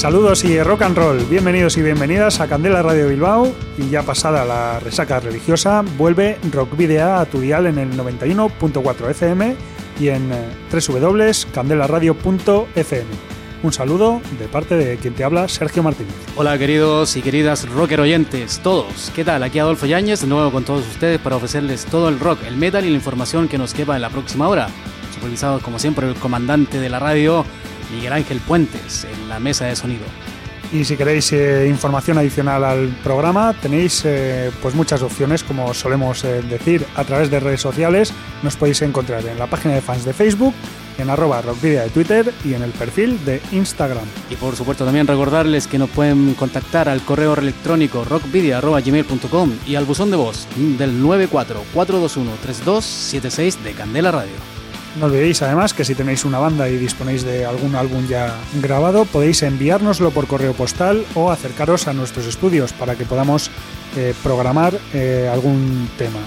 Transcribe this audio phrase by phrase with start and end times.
[0.00, 4.46] Saludos y rock and roll, bienvenidos y bienvenidas a Candela Radio Bilbao y ya pasada
[4.46, 9.56] la resaca religiosa, vuelve Rock Video a tu dial en el 91.4 FM
[10.00, 13.04] y en eh, www.candelaradio.fm.
[13.62, 16.14] Un saludo de parte de quien te habla, Sergio Martínez.
[16.34, 19.12] Hola queridos y queridas rocker oyentes, todos.
[19.14, 19.42] ¿Qué tal?
[19.42, 22.86] Aquí Adolfo Yáñez, de nuevo con todos ustedes para ofrecerles todo el rock, el metal
[22.86, 24.68] y la información que nos quepa en la próxima hora.
[25.14, 27.44] Supervisado como siempre el comandante de la radio,
[27.92, 30.04] Miguel Ángel Puentes en la mesa de sonido.
[30.72, 36.22] Y si queréis eh, información adicional al programa, tenéis eh, pues muchas opciones, como solemos
[36.22, 38.12] eh, decir, a través de redes sociales.
[38.44, 40.54] Nos podéis encontrar en la página de fans de Facebook,
[40.98, 44.06] en arroba rockvidia de Twitter y en el perfil de Instagram.
[44.30, 49.86] Y por supuesto también recordarles que nos pueden contactar al correo electrónico rockvidia.gmail.com y al
[49.86, 54.59] buzón de voz del 944213276 de Candela Radio.
[54.98, 59.04] No olvidéis además que si tenéis una banda y disponéis de algún álbum ya grabado,
[59.04, 63.50] podéis enviárnoslo por correo postal o acercaros a nuestros estudios para que podamos
[63.96, 66.18] eh, programar eh, algún tema.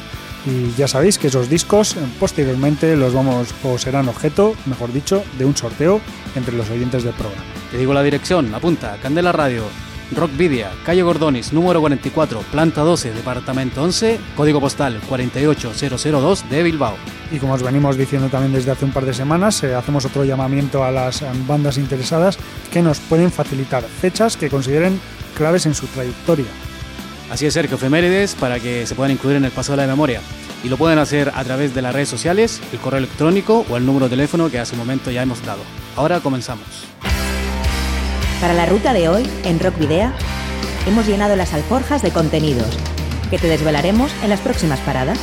[0.46, 5.24] Y ya sabéis que esos discos eh, posteriormente los vamos o serán objeto, mejor dicho,
[5.38, 6.00] de un sorteo
[6.36, 7.44] entre los oyentes del programa.
[7.70, 9.64] Te digo la dirección, apunta, Candela Radio,
[10.12, 16.96] Rockvidia, calle Gordonis, número 44, planta 12, departamento 11, código postal 48002 de Bilbao.
[17.32, 20.24] Y como os venimos diciendo también desde hace un par de semanas, eh, hacemos otro
[20.24, 22.38] llamamiento a las eh, bandas interesadas
[22.72, 25.00] que nos pueden facilitar fechas que consideren
[25.36, 26.46] claves en su trayectoria.
[27.32, 30.22] Así es, Sergio Efemérides, para que se puedan incluir en el paso de la memoria.
[30.64, 33.86] Y lo pueden hacer a través de las redes sociales, el correo electrónico o el
[33.86, 35.62] número de teléfono que hace un momento ya hemos dado.
[35.96, 36.94] Ahora comenzamos.
[38.44, 40.12] Para la ruta de hoy, en Rock Video,
[40.86, 42.78] hemos llenado las alforjas de contenidos
[43.30, 45.18] que te desvelaremos en las próximas paradas.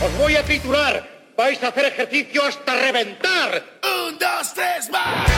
[0.00, 1.08] Os voy a titular.
[1.36, 3.64] Vais a hacer ejercicio hasta reventar.
[3.82, 5.28] Un, dos, tres, más.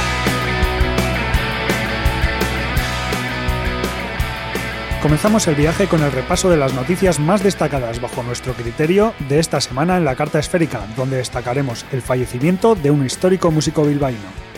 [5.01, 9.39] Comenzamos el viaje con el repaso de las noticias más destacadas bajo nuestro criterio de
[9.39, 14.50] esta semana en la Carta Esférica, donde destacaremos el fallecimiento de un histórico músico bilbaíno.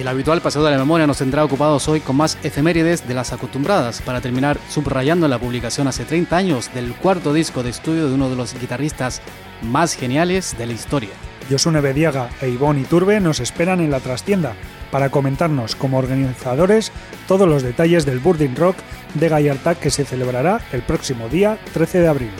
[0.00, 3.34] El habitual paseo de la memoria nos tendrá ocupados hoy con más efemérides de las
[3.34, 8.14] acostumbradas, para terminar subrayando la publicación hace 30 años del cuarto disco de estudio de
[8.14, 9.20] uno de los guitarristas
[9.60, 11.10] más geniales de la historia.
[11.50, 14.54] Josune Bediaga e Ivonne Iturbe nos esperan en la trastienda
[14.90, 16.92] para comentarnos como organizadores
[17.28, 18.76] todos los detalles del Burding Rock
[19.12, 22.30] de Gallarta que se celebrará el próximo día 13 de abril.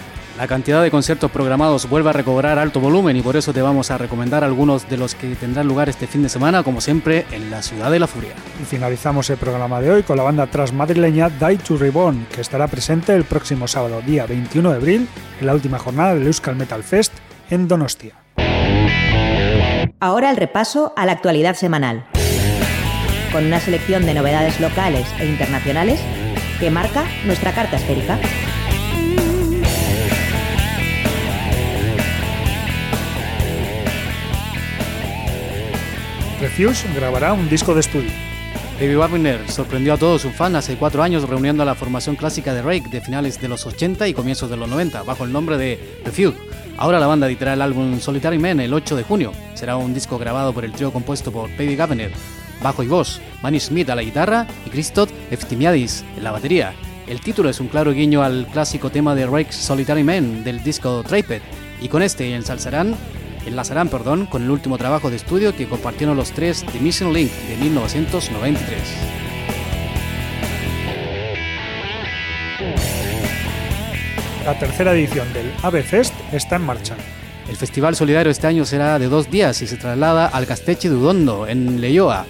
[0.40, 3.90] La cantidad de conciertos programados vuelve a recobrar alto volumen y por eso te vamos
[3.90, 7.50] a recomendar algunos de los que tendrán lugar este fin de semana, como siempre, en
[7.50, 8.32] la Ciudad de la Furia.
[8.58, 12.40] Y finalizamos el programa de hoy con la banda tras madrileña Die to Reborn, que
[12.40, 15.08] estará presente el próximo sábado, día 21 de abril,
[15.40, 17.12] en la última jornada del Euskal Metal Fest
[17.50, 18.14] en Donostia.
[20.00, 22.06] Ahora el repaso a la actualidad semanal,
[23.30, 26.00] con una selección de novedades locales e internacionales
[26.58, 28.18] que marca nuestra carta esférica.
[36.40, 38.10] Refuse grabará un disco de estudio.
[38.80, 42.54] David Wagner sorprendió a todos sus fans hace cuatro años reuniendo a la formación clásica
[42.54, 45.58] de Rake de finales de los 80 y comienzos de los 90 bajo el nombre
[45.58, 46.38] de Refuse.
[46.78, 49.32] Ahora la banda editará el álbum Solitary Man el 8 de junio.
[49.52, 52.12] Será un disco grabado por el trío compuesto por David Wagner,
[52.62, 56.72] bajo y voz, Manny Smith a la guitarra y Christoph Eftimiadis en la batería.
[57.06, 61.02] El título es un claro guiño al clásico tema de Rake Solitary Man del disco
[61.06, 61.42] Triped
[61.82, 62.96] y con este ensalzarán
[63.50, 67.32] enlazarán perdón, con el último trabajo de estudio que compartieron los tres The Missing Link
[67.32, 68.78] de 1993.
[74.44, 76.96] La tercera edición del Ave Fest está en marcha.
[77.48, 80.94] El Festival Solidario este año será de dos días y se traslada al Casteche de
[80.94, 82.26] Udondo, en Leyoa.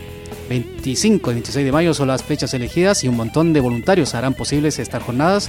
[0.51, 4.35] 25 y 26 de mayo son las fechas elegidas y un montón de voluntarios harán
[4.35, 5.49] posibles estas jornadas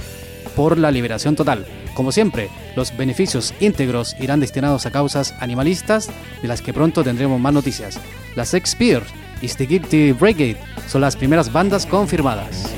[0.54, 1.66] por la liberación total.
[1.94, 6.08] Como siempre, los beneficios íntegros irán destinados a causas animalistas
[6.40, 7.98] de las que pronto tendremos más noticias.
[8.36, 10.56] Las Sex y The Guilty Brigade
[10.86, 12.72] son las primeras bandas confirmadas.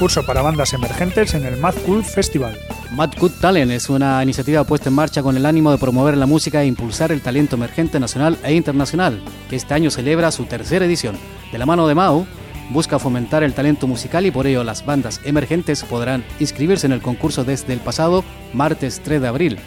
[0.00, 2.56] Concurso para bandas emergentes en el Mad Cool Festival.
[2.92, 6.24] Mad Cool Talent es una iniciativa puesta en marcha con el ánimo de promover la
[6.24, 10.86] música e impulsar el talento emergente nacional e internacional, que este año celebra su tercera
[10.86, 11.18] edición.
[11.52, 12.26] De la mano de Mau,
[12.70, 17.02] busca fomentar el talento musical y por ello las bandas emergentes podrán inscribirse en el
[17.02, 18.24] concurso desde el pasado
[18.54, 19.58] martes 3 de abril.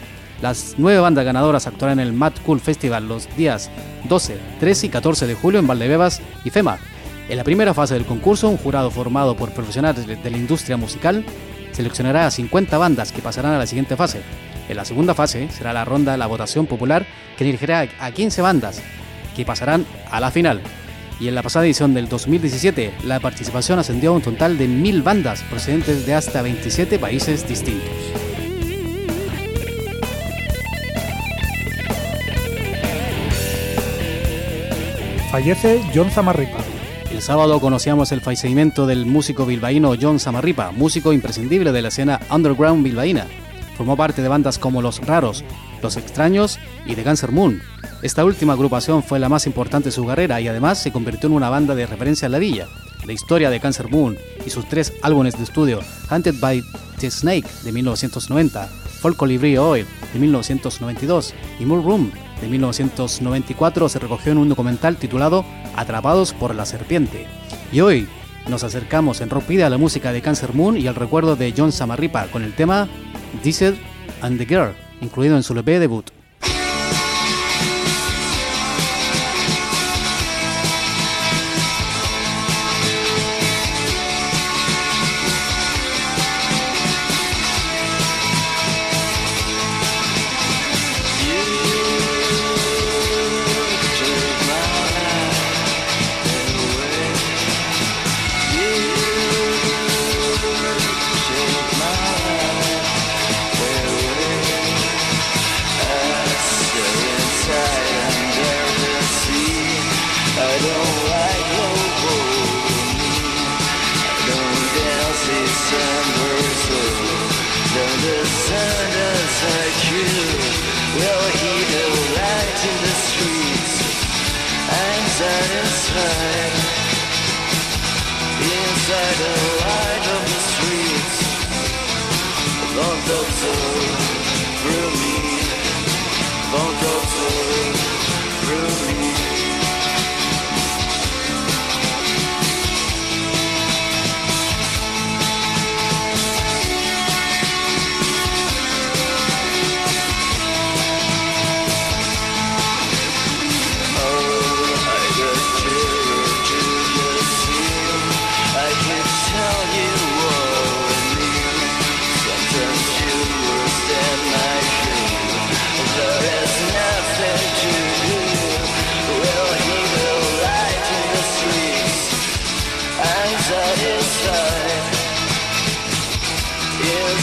[0.42, 3.70] Las nueve bandas ganadoras actuarán en el Mad Cool Festival los días
[4.08, 6.80] 12, 13 y 14 de julio en Valdebebas y FEMA.
[7.28, 11.24] En la primera fase del concurso, un jurado formado por profesionales de la industria musical
[11.72, 14.20] seleccionará a 50 bandas que pasarán a la siguiente fase.
[14.68, 17.06] En la segunda fase será la ronda la votación popular
[17.36, 18.82] que dirigirá a 15 bandas
[19.34, 20.60] que pasarán a la final.
[21.18, 25.02] Y en la pasada edición del 2017, la participación ascendió a un total de 1.000
[25.02, 27.88] bandas procedentes de hasta 27 países distintos.
[35.30, 36.73] Fallece John Zamarripa.
[37.14, 42.18] El sábado conocíamos el fallecimiento del músico bilbaíno John Zamarripa, músico imprescindible de la escena
[42.28, 43.28] underground bilbaína.
[43.76, 45.44] Formó parte de bandas como Los Raros,
[45.80, 47.62] Los Extraños y The Cancer Moon.
[48.02, 51.36] Esta última agrupación fue la más importante de su carrera y además se convirtió en
[51.36, 52.66] una banda de referencia en la villa.
[53.06, 55.78] La historia de Cancer Moon y sus tres álbumes de estudio,
[56.10, 56.64] Hunted by
[56.98, 58.66] the Snake de 1990,
[59.00, 62.10] Folk Colibri Oil de 1992 y Moon Room
[62.44, 65.46] de 1994 se recogió en un documental titulado
[65.76, 67.26] Atrapados por la Serpiente.
[67.72, 68.06] Y hoy
[68.48, 71.72] nos acercamos en Rock a la música de Cancer Moon y al recuerdo de John
[71.72, 72.86] Samarripa con el tema
[73.42, 73.78] Diesel
[74.20, 76.13] and the Girl, incluido en su LP debut.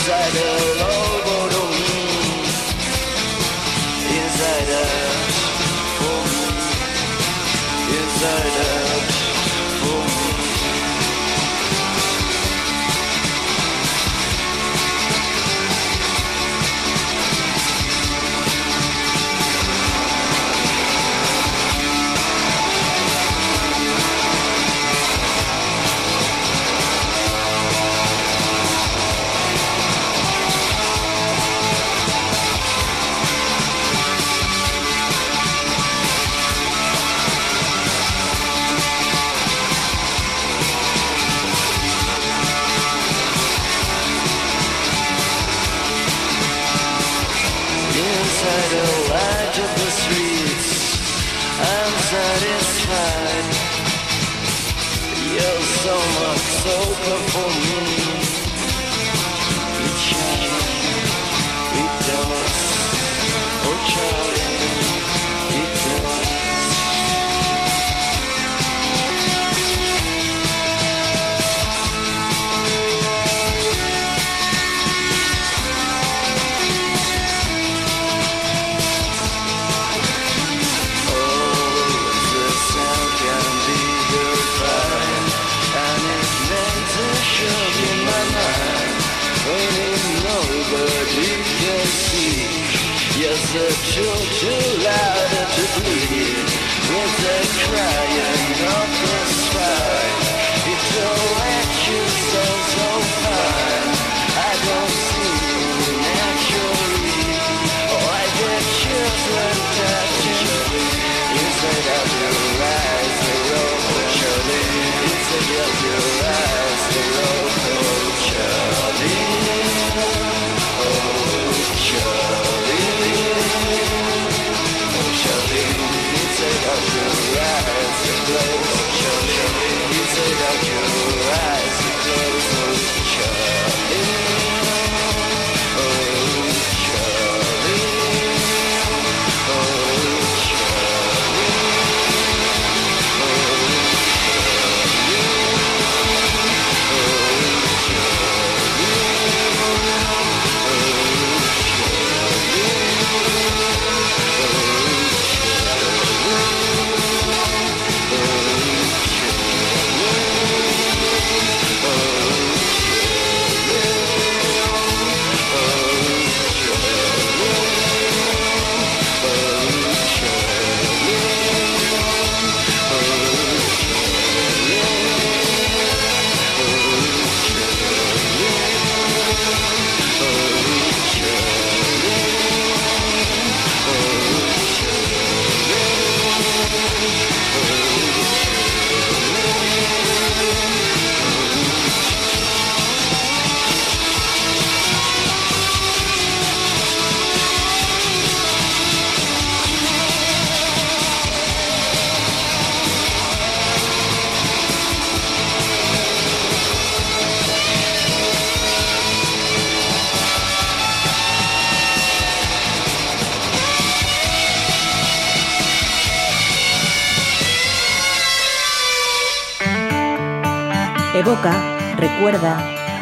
[0.02, 0.36] inside
[0.82, 1.21] alone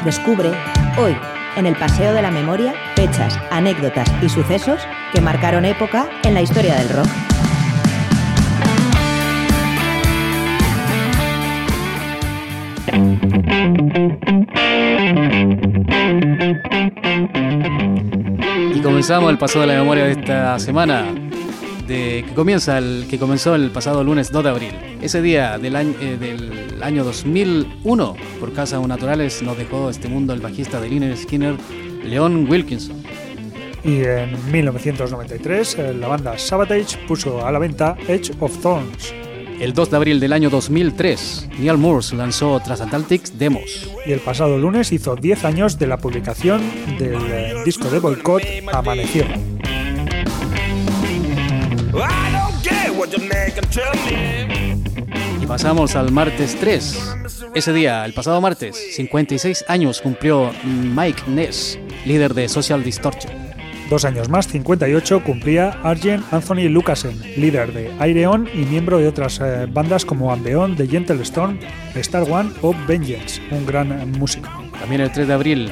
[0.10, 0.50] descubre,
[0.98, 1.16] hoy,
[1.56, 4.82] en el Paseo de la Memoria, fechas, anécdotas y sucesos
[5.14, 7.08] que marcaron época en la historia del rock.
[18.74, 21.06] Y comenzamos el paso de la memoria de esta semana,
[21.90, 24.72] de, que, comienza el, que comenzó el pasado lunes 2 de abril.
[25.02, 30.34] Ese día del año, eh, del año 2001, por causas naturales, nos dejó este mundo
[30.34, 31.56] el bajista de Liner Skinner,
[32.06, 33.04] Leon Wilkinson.
[33.84, 39.14] Y en 1993, eh, la banda Sabotage puso a la venta Edge of Thorns,
[39.60, 43.90] el 2 de abril del año 2003, Neil Moores lanzó Transatlantic Demos.
[44.06, 46.62] Y el pasado lunes hizo 10 años de la publicación
[46.98, 48.42] del eh, disco de boicot
[48.72, 49.26] Amaneció.
[55.42, 57.16] Y pasamos al martes 3.
[57.56, 63.34] Ese día, el pasado martes, 56 años cumplió Mike Ness, líder de Social Distortion.
[63.90, 69.40] Dos años más, 58, cumplía Arjen Anthony Lucasen, líder de Aireon y miembro de otras
[69.42, 71.58] eh, bandas como Ambeon, The Gentle Storm,
[71.96, 74.48] Star One o Vengeance, un gran eh, músico.
[74.80, 75.72] También el 3 de abril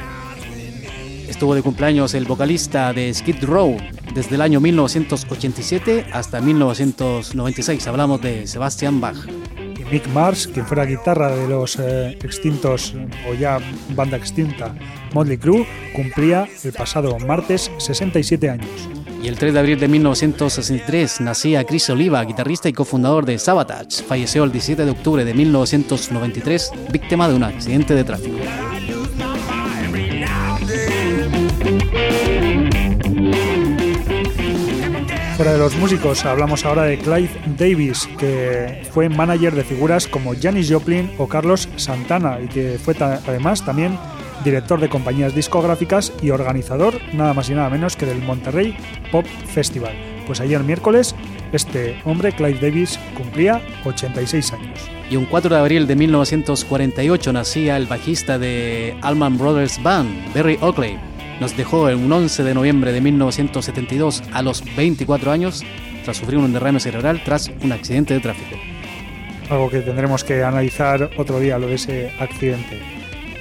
[1.28, 3.76] estuvo de cumpleaños el vocalista de Skid Row
[4.14, 7.86] desde el año 1987 hasta 1996.
[7.86, 9.16] Hablamos de Sebastian Bach.
[9.90, 12.94] Mick Mars, quien fuera guitarra de los eh, extintos
[13.28, 13.58] o ya
[13.94, 14.74] banda extinta
[15.14, 18.68] Motley Crue, cumplía el pasado martes 67 años.
[19.22, 24.04] Y el 3 de abril de 1963 nacía Chris Oliva, guitarrista y cofundador de Sabotage.
[24.04, 28.38] Falleció el 17 de octubre de 1993, víctima de un accidente de tráfico.
[35.38, 40.34] Fuera de los músicos, hablamos ahora de Clive Davis, que fue manager de figuras como
[40.34, 43.96] Janis Joplin o Carlos Santana y que fue además también
[44.42, 48.76] director de compañías discográficas y organizador nada más y nada menos que del Monterrey
[49.12, 49.94] Pop Festival.
[50.26, 51.14] Pues ayer miércoles
[51.52, 54.90] este hombre, Clive Davis, cumplía 86 años.
[55.08, 60.58] Y un 4 de abril de 1948 nacía el bajista de Allman Brothers Band, Barry
[60.60, 60.98] Oakley,
[61.40, 65.62] nos dejó el 11 de noviembre de 1972 a los 24 años
[66.04, 68.56] tras sufrir un derrame cerebral tras un accidente de tráfico.
[69.50, 72.78] Algo que tendremos que analizar otro día, lo de ese accidente.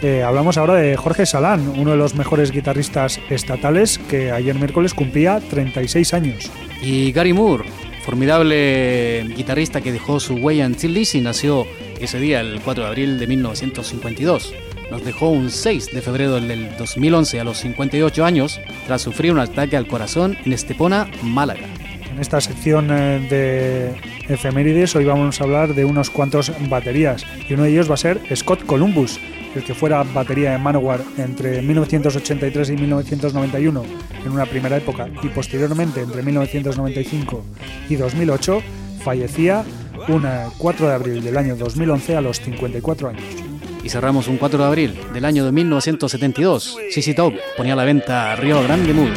[0.02, 4.94] Eh, hablamos ahora de Jorge Salán, uno de los mejores guitarristas estatales que ayer miércoles
[4.94, 6.52] cumplía 36 años.
[6.82, 7.66] Y Gary Moore,
[8.06, 11.66] formidable guitarrista que dejó su huella en Till y nació
[12.00, 14.54] ese día, el 4 de abril de 1952
[14.92, 19.40] nos dejó un 6 de febrero del 2011 a los 58 años tras sufrir un
[19.40, 21.68] ataque al corazón en Estepona, Málaga.
[22.12, 27.54] En esta sección eh, de efemérides hoy vamos a hablar de unos cuantos baterías y
[27.54, 29.20] uno de ellos va a ser Scott Columbus,
[29.56, 33.84] el que fuera batería de Manowar entre 1983 y 1991
[34.26, 37.44] en una primera época y posteriormente entre 1995
[37.90, 38.62] y 2008,
[39.04, 39.64] fallecía
[40.08, 40.26] un
[40.58, 43.57] 4 de abril del año 2011 a los 54 años.
[43.88, 46.78] Y cerramos un 4 de abril del año de 1972.
[46.92, 49.14] CC Top ponía a la venta Río Grande Mood.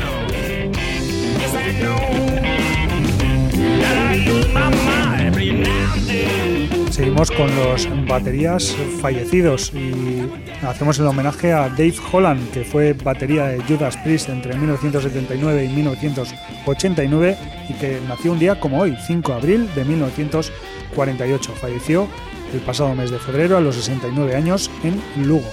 [6.88, 10.30] Seguimos con los baterías fallecidos y
[10.64, 15.68] hacemos el homenaje a Dave Holland, que fue batería de Judas Priest entre 1979 y
[15.68, 21.54] 1989 y que nació un día como hoy, 5 de abril de 1948.
[21.60, 22.06] Falleció
[22.52, 25.48] el pasado mes de febrero a los 69 años en Lugo.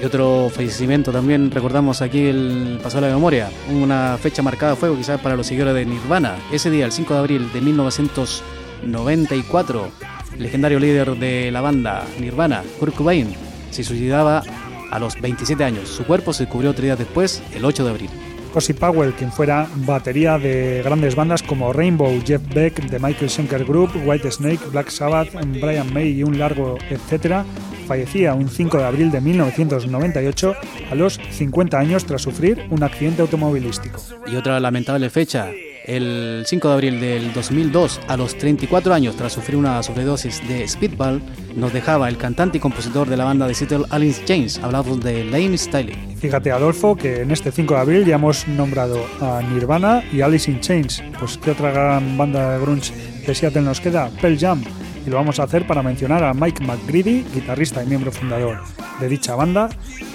[0.00, 4.76] Y otro fallecimiento también recordamos aquí el paso de la memoria, una fecha marcada a
[4.76, 6.36] fuego quizás para los seguidores de Nirvana.
[6.52, 9.88] Ese día, el 5 de abril de 1994,
[10.36, 13.34] el legendario líder de la banda Nirvana, Kurt Cobain,
[13.70, 14.42] se suicidaba
[14.90, 15.88] a los 27 años.
[15.88, 18.10] Su cuerpo se descubrió tres días después, el 8 de abril.
[18.54, 23.64] Cosi Powell, quien fuera batería de grandes bandas como Rainbow, Jeff Beck, The Michael Schenker
[23.64, 27.44] Group, White Snake, Black Sabbath, Brian May y un largo etcétera,
[27.88, 30.54] fallecía un 5 de abril de 1998
[30.88, 34.00] a los 50 años tras sufrir un accidente automovilístico.
[34.24, 35.50] Y otra lamentable fecha,
[35.84, 40.66] el 5 de abril del 2002, a los 34 años, tras sufrir una sobredosis de
[40.66, 41.22] Speedball,
[41.54, 44.58] nos dejaba el cantante y compositor de la banda de Seattle, Alice James.
[44.62, 45.94] Hablamos de Lane Staley.
[46.18, 50.50] Fíjate, Adolfo, que en este 5 de abril ya hemos nombrado a Nirvana y Alice
[50.50, 51.02] in Chains.
[51.18, 52.92] Pues, ¿qué otra gran banda de grunge
[53.26, 54.08] de Seattle nos queda?
[54.20, 54.62] Pearl Jam.
[55.06, 58.58] Y lo vamos a hacer para mencionar a Mike McGreedy, guitarrista y miembro fundador
[59.00, 59.68] de dicha banda,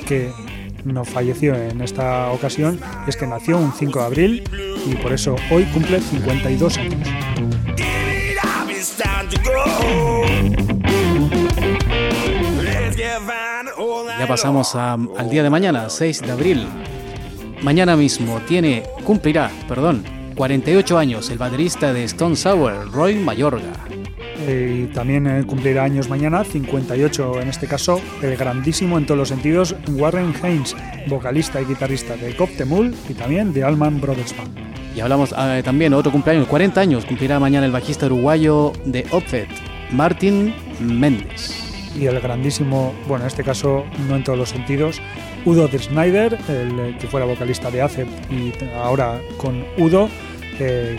[0.08, 0.32] que
[0.84, 4.44] no falleció en esta ocasión, es que nació un 5 de abril
[4.90, 7.10] y por eso hoy cumple 52 años.
[14.20, 16.68] Ya pasamos al día de mañana, 6 de abril.
[17.62, 20.04] Mañana mismo tiene, cumplirá, perdón,
[20.40, 23.74] 48 años el baterista de Stone Sour, Roy Mayorga.
[24.48, 29.18] Eh, y también eh, cumplirá años mañana, 58 en este caso, el grandísimo en todos
[29.18, 34.34] los sentidos Warren Haynes, vocalista y guitarrista de Cop Mule y también de Allman Brothers
[34.38, 34.58] Band.
[34.96, 39.50] Y hablamos ah, también otro cumpleaños, 40 años, cumplirá mañana el bajista uruguayo de Opfet,
[39.92, 41.92] Martin Méndez.
[42.00, 45.02] Y el grandísimo, bueno, en este caso no en todos los sentidos,
[45.46, 50.10] Udo de Schneider, el eh, que fuera vocalista de ACEP y ahora con Udo,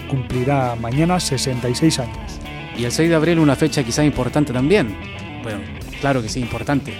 [0.08, 2.40] cumplirá mañana 66 años.
[2.76, 4.96] Y el 6 de abril una fecha quizá importante también.
[5.42, 5.60] Bueno,
[6.00, 6.94] claro que sí, importante.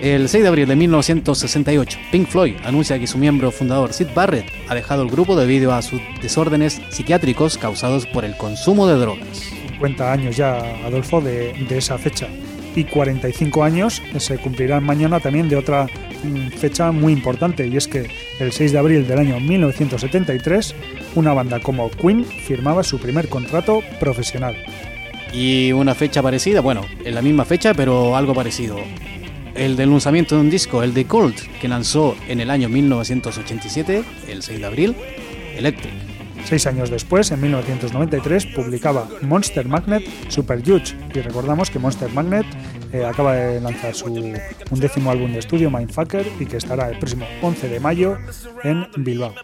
[0.00, 4.46] El 6 de abril de 1968, Pink Floyd anuncia que su miembro fundador Sid Barrett
[4.68, 9.52] ha dejado el grupo debido a sus desórdenes psiquiátricos causados por el consumo de drogas.
[9.70, 12.28] 50 años ya, Adolfo, de, de esa fecha.
[12.76, 15.86] Y 45 años se cumplirán mañana también de otra
[16.24, 18.10] mm, fecha muy importante, y es que
[18.40, 20.74] el 6 de abril del año 1973,
[21.14, 24.56] una banda como Queen firmaba su primer contrato profesional.
[25.32, 28.78] Y una fecha parecida, bueno, en la misma fecha, pero algo parecido.
[29.54, 34.02] El del lanzamiento de un disco, el de Cult, que lanzó en el año 1987,
[34.28, 34.96] el 6 de abril,
[35.56, 36.13] Electric.
[36.44, 40.94] Seis años después, en 1993, publicaba Monster Magnet Super Huge.
[41.14, 42.46] Y recordamos que Monster Magnet
[42.92, 44.06] eh, acaba de lanzar su
[44.70, 48.18] undécimo álbum de estudio, Mindfucker, y que estará el próximo 11 de mayo
[48.62, 49.34] en Bilbao.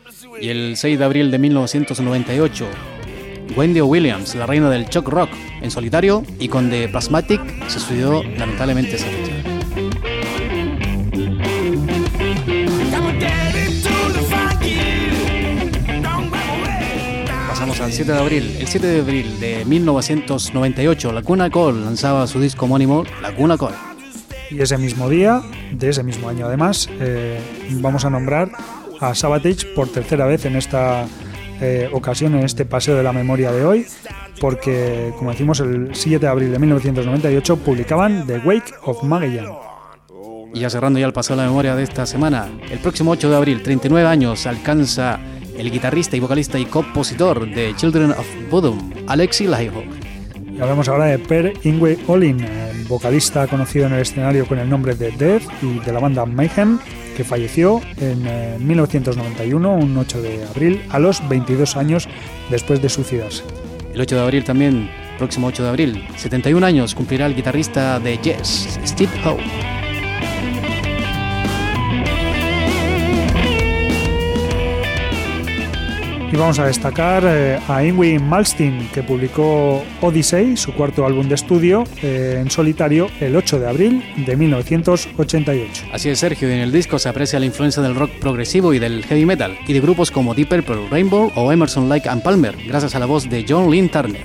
[0.41, 2.67] Y el 6 de abril de 1998,
[3.57, 8.23] Wendy Williams, la reina del shock rock, en solitario y con The Plasmatic se suicidó
[8.23, 9.60] lamentablemente esa fecha.
[17.81, 18.57] Pasamos al 7 de abril.
[18.61, 23.77] El 7 de abril de 1998, Lacuna Cole lanzaba su disco homónimo Lacuna Cole.
[24.51, 25.41] Y ese mismo día,
[25.73, 27.41] de ese mismo año además, eh,
[27.81, 28.51] vamos a nombrar
[29.01, 31.07] a Sabatage por tercera vez en esta
[31.63, 33.87] eh, ocasión en este paseo de la memoria de hoy,
[34.41, 39.47] porque, como decimos, el 7 de abril de 1998 publicaban The Wake of Magellan.
[40.53, 43.31] Y ya cerrando ya el paseo de la memoria de esta semana, el próximo 8
[43.31, 45.19] de abril, 39 años, alcanza
[45.61, 49.83] el guitarrista y vocalista y compositor de Children of Bodom, Alexi Laiho.
[50.51, 52.45] Y hablamos ahora de Per Ingwe Olin,
[52.89, 56.79] vocalista conocido en el escenario con el nombre de Death y de la banda Mayhem,
[57.17, 62.09] que falleció en 1991, eh, un 8 de abril, a los 22 años
[62.51, 63.45] después de suicidarse.
[63.93, 68.17] El 8 de abril también, próximo 8 de abril, 71 años cumplirá el guitarrista de
[68.19, 69.39] Yes, Steve Howe.
[76.33, 81.35] Y vamos a destacar eh, a Ingrid Malstein, que publicó Odyssey, su cuarto álbum de
[81.35, 85.87] estudio, eh, en solitario el 8 de abril de 1988.
[85.93, 89.05] Así es, Sergio, en el disco se aprecia la influencia del rock progresivo y del
[89.07, 92.95] heavy metal, y de grupos como Deep Purple, Rainbow o Emerson Lake and Palmer, gracias
[92.95, 94.23] a la voz de John Lynn Turner.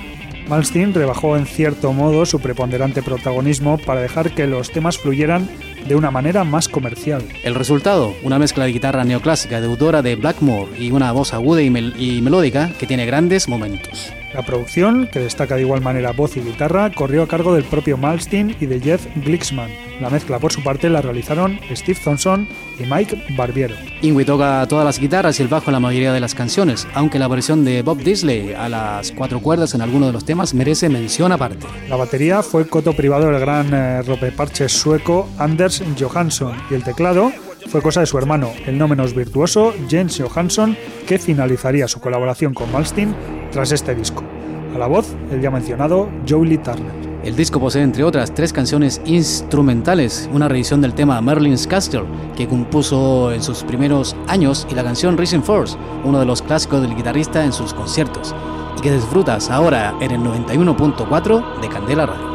[0.48, 5.50] Malstein rebajó en cierto modo su preponderante protagonismo para dejar que los temas fluyeran
[5.88, 7.24] de una manera más comercial.
[7.44, 11.68] El resultado, una mezcla de guitarra neoclásica deudora de Blackmore y una voz aguda y,
[11.68, 14.12] y melódica que tiene grandes momentos.
[14.36, 17.96] La producción, que destaca de igual manera voz y guitarra, corrió a cargo del propio
[17.96, 19.70] Malstein y de Jeff Glixman.
[20.02, 22.46] La mezcla, por su parte, la realizaron Steve Thompson
[22.78, 23.76] y Mike Barbiero.
[24.02, 27.18] Ingui toca todas las guitarras y el bajo en la mayoría de las canciones, aunque
[27.18, 30.90] la versión de Bob Disley a las cuatro cuerdas en alguno de los temas merece
[30.90, 31.66] mención aparte.
[31.88, 37.32] La batería fue coto privado del gran eh, ropeparche sueco Anders Johansson y el teclado
[37.68, 42.54] fue cosa de su hermano, el no menos virtuoso Jens Johansson, que finalizaría su colaboración
[42.54, 43.16] con Malstein
[43.52, 44.24] tras este disco.
[44.76, 47.06] A la voz, el ya mencionado Joey Turner.
[47.24, 52.04] El disco posee, entre otras, tres canciones instrumentales, una revisión del tema Merlin's Castle,
[52.38, 56.84] que compuso en sus primeros años, y la canción Rising Force, uno de los clásicos
[56.84, 58.36] del guitarrista en sus conciertos,
[58.78, 62.35] y que disfrutas ahora en el 91.4 de Candela Radio.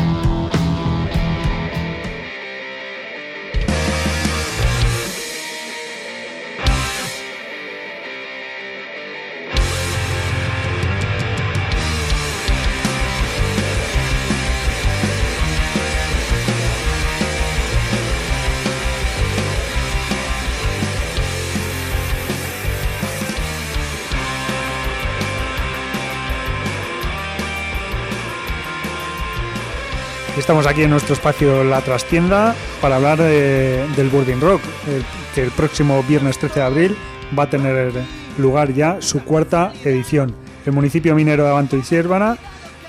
[30.51, 34.59] Estamos aquí en nuestro espacio La Trastienda para hablar del Burning Rock,
[35.33, 36.97] que el próximo viernes 13 de abril
[37.39, 37.93] va a tener
[38.37, 40.35] lugar ya su cuarta edición.
[40.65, 42.37] El municipio minero de Abanto y Siervana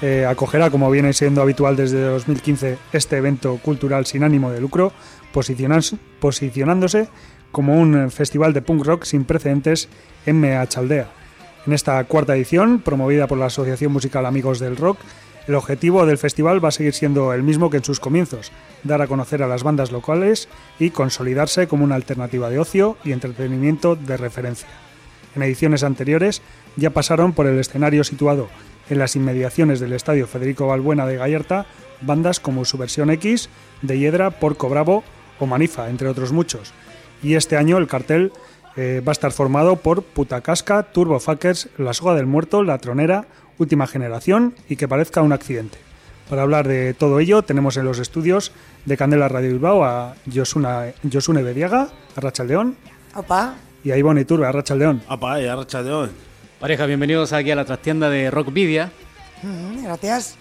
[0.01, 4.93] eh, acogerá, como viene siendo habitual desde 2015, este evento cultural sin ánimo de lucro,
[5.31, 7.09] posicionándose
[7.53, 9.89] como un festival de punk rock sin precedentes
[10.27, 11.07] en Meachaldea.
[11.65, 14.99] En esta cuarta edición, promovida por la Asociación Musical Amigos del Rock,
[15.49, 18.53] el objetivo del festival va a seguir siendo el mismo que en sus comienzos,
[18.85, 23.13] dar a conocer a las bandas locales y consolidarse como una alternativa de ocio y
[23.13, 24.69] entretenimiento de referencia.
[25.35, 26.43] En ediciones anteriores
[26.77, 28.49] ya pasaron por el escenario situado
[28.89, 31.67] en las inmediaciones del Estadio Federico Balbuena de Gallarta
[32.03, 33.49] bandas como Subversión X,
[33.81, 35.05] De Hiedra, Porco Bravo
[35.39, 36.73] o Manifa, entre otros muchos.
[37.23, 38.33] Y este año el cartel
[38.77, 43.27] eh, va a estar formado por Putacasca, Turbo Fuckers, La Soga del Muerto, La Tronera,
[43.63, 45.79] última generación y que parezca un accidente.
[46.29, 48.53] Para hablar de todo ello tenemos en los estudios
[48.85, 52.77] de Candela Radio Bilbao a Josuna, Josune Bediaga, a Rachaldeón.
[53.15, 53.55] Opa.
[53.85, 55.03] Y a Ivonne Iturbe, a Rachaldeón.
[55.09, 56.11] Opa, y a Rachaldeón.
[56.61, 58.91] Pareja, bienvenidos aquí a la trastienda de Rockvidia.
[59.43, 60.37] Mm, gracias.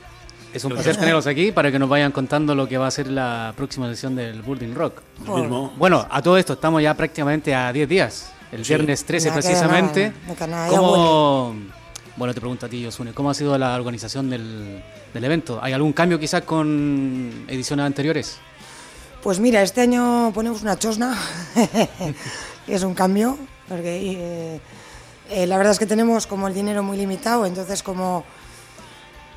[0.53, 3.07] Es un placer tenerlos aquí para que nos vayan contando lo que va a ser
[3.07, 5.01] la próxima edición del Burning Rock.
[5.19, 5.73] Mismo.
[5.77, 8.31] Bueno, a todo esto estamos ya prácticamente a 10 días.
[8.51, 10.13] El viernes 13 Ya queda precisamente.
[10.47, 11.55] nada, ¿Cómo,
[12.17, 15.59] bueno, te pregunto a ti, Yosune, ¿cómo ha sido la organización del, del evento?
[15.61, 18.37] ¿Hay algún cambio quizás con ediciones anteriores?
[19.23, 21.15] Pues mira, este año ponemos una chosna,
[22.65, 24.11] que es un cambio, porque
[24.55, 24.59] eh,
[25.29, 28.23] eh, la verdad es que tenemos como el dinero muy limitado, entonces como,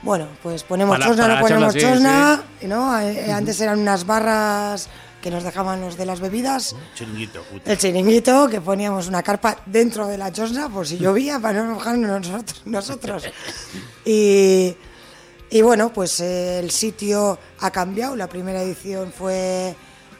[0.03, 2.99] bueno, pues ponemos Para- chosna, para no ponemos chosna, sí, ¿no?
[2.99, 4.89] Eh, Antes eran unas barras
[5.25, 7.73] que nos dejaban los de las bebidas, Chiringuito, puta.
[7.73, 11.73] el chiringuito, que poníamos una carpa dentro de la chosna por si llovía, para no
[11.73, 12.63] mojarnos nosotros.
[12.67, 13.25] nosotros.
[14.05, 14.77] Y,
[15.49, 18.15] y bueno, pues eh, el sitio ha cambiado.
[18.17, 19.75] La primera edición fue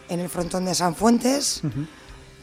[0.09, 1.61] en el frontón de San Fuentes,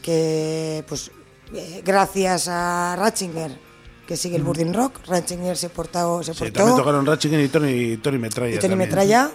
[0.00, 1.10] que pues
[1.52, 3.58] eh, gracias a Ratzinger,
[4.06, 7.48] que sigue el Burning Rock, Ratzinger se, portó, se Sí, portó también tocaron Ratchinger y
[7.48, 8.54] Tony, Tony Metralla.
[8.54, 8.88] y Tony también.
[8.88, 9.30] Metralla,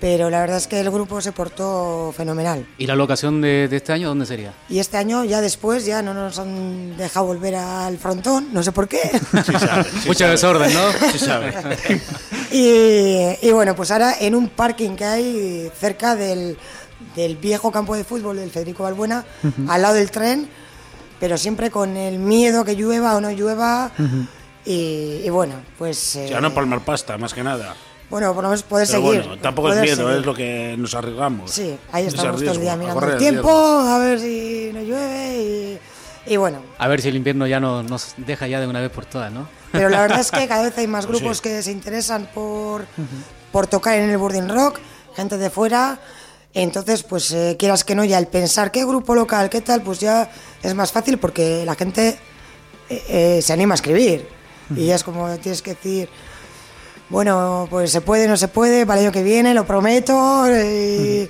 [0.00, 2.66] pero la verdad es que el grupo se portó fenomenal.
[2.78, 4.54] ¿Y la locación de, de este año dónde sería?
[4.68, 8.72] Y este año, ya después, ya no nos han dejado volver al frontón, no sé
[8.72, 8.98] por qué.
[9.44, 10.30] Sí sabe, sí Mucho sabe.
[10.30, 11.10] desorden, ¿no?
[11.12, 11.52] Sí sabe.
[12.50, 16.56] y, y bueno, pues ahora en un parking que hay cerca del,
[17.14, 19.24] del viejo campo de fútbol del Federico Balbuena,
[19.68, 20.48] al lado del tren,
[21.18, 23.90] pero siempre con el miedo que llueva o no llueva.
[24.64, 26.16] y, y bueno, pues.
[26.16, 27.74] eh, Ya no palmar pasta, más que nada.
[28.10, 29.22] Bueno, por lo menos poder Pero seguir.
[29.26, 30.20] bueno, tampoco es miedo, seguir.
[30.20, 31.50] es lo que nos arriesgamos.
[31.50, 35.78] Sí, ahí Es estamos todo el día mirando el tiempo, a ver si no llueve
[36.26, 36.58] y, y bueno.
[36.78, 39.32] A ver si el invierno ya no, nos deja ya de una vez por todas,
[39.32, 39.48] ¿no?
[39.72, 41.44] Pero la verdad es que cada vez hay más grupos Sí.
[41.44, 42.84] que se interesan por,
[43.52, 44.78] por tocar en el Burning Rock,
[45.14, 46.00] gente de fuera.
[46.52, 50.00] Entonces, pues eh, quieras que no, ya el pensar qué grupo local, qué tal, pues
[50.00, 50.28] ya
[50.64, 52.18] es más fácil porque la gente
[52.88, 54.26] eh, eh, se anima a escribir.
[54.74, 56.08] Y ya es como tienes que decir,
[57.10, 60.44] bueno, pues se puede, no se puede, para el año que viene, lo prometo.
[60.48, 61.28] Y,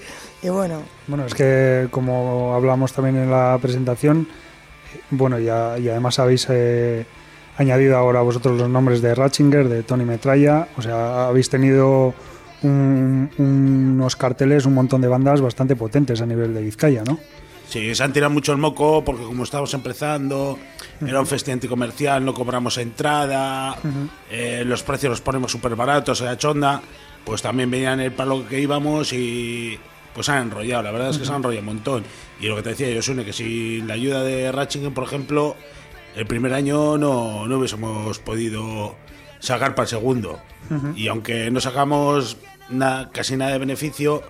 [0.49, 4.29] bueno, Bueno, es que como hablamos también en la presentación,
[5.11, 7.05] bueno, ya, y además habéis eh,
[7.59, 12.15] añadido ahora vosotros los nombres de Ratchinger, de Tony Metralla, o sea, habéis tenido
[12.63, 17.19] un- unos carteles, un montón de bandas bastante potentes a nivel de Vizcaya, ¿no?
[17.71, 20.59] Sí, se han tirado mucho el moco porque como estábamos empezando,
[21.07, 23.77] era un festival anticomercial, no cobramos entrada,
[24.29, 26.83] eh, los precios los ponemos súper baratos en la chonda,
[27.25, 29.79] pues también venían el palo que íbamos y
[30.13, 32.05] pues se han enrollado, la verdad es que se han enrollado un montón.
[32.41, 35.55] Y lo que te decía yo, Sune, que sin la ayuda de Ratchingen, por ejemplo,
[36.17, 38.97] el primer año no, no hubiésemos podido
[39.39, 40.41] sacar para el segundo.
[40.97, 42.37] Y aunque no sacamos
[43.13, 44.23] casi nada de beneficio,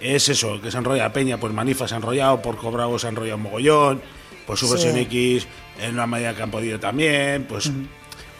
[0.00, 3.10] es eso, que se enrolla Peña, pues Manifa se ha enrollado, por Cobravo se ha
[3.10, 4.02] enrollado un mogollón,
[4.46, 4.88] pues su Sí.
[4.88, 5.46] X
[5.80, 7.70] en una medida que han podido también, pues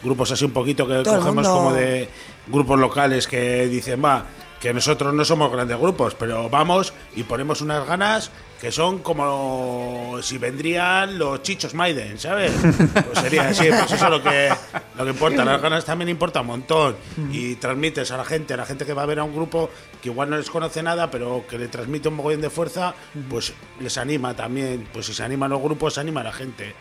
[0.03, 2.09] grupos así un poquito que Todo cogemos como de
[2.47, 4.25] grupos locales que dicen, va,
[4.61, 10.19] que nosotros no somos grandes grupos, pero vamos y ponemos unas ganas que son como
[10.21, 12.53] si vendrían los chichos Maiden, ¿sabes?
[12.93, 14.51] Pues sería así, pues eso es lo que,
[14.99, 15.45] lo que importa.
[15.45, 16.97] Las ganas también importa un montón.
[17.33, 19.71] Y transmites a la gente, a la gente que va a ver a un grupo
[20.03, 22.95] que igual no les conoce nada, pero que le transmite un mogollón de fuerza,
[23.31, 24.87] pues les anima también.
[24.93, 26.75] Pues si se animan los grupos, se anima a la gente.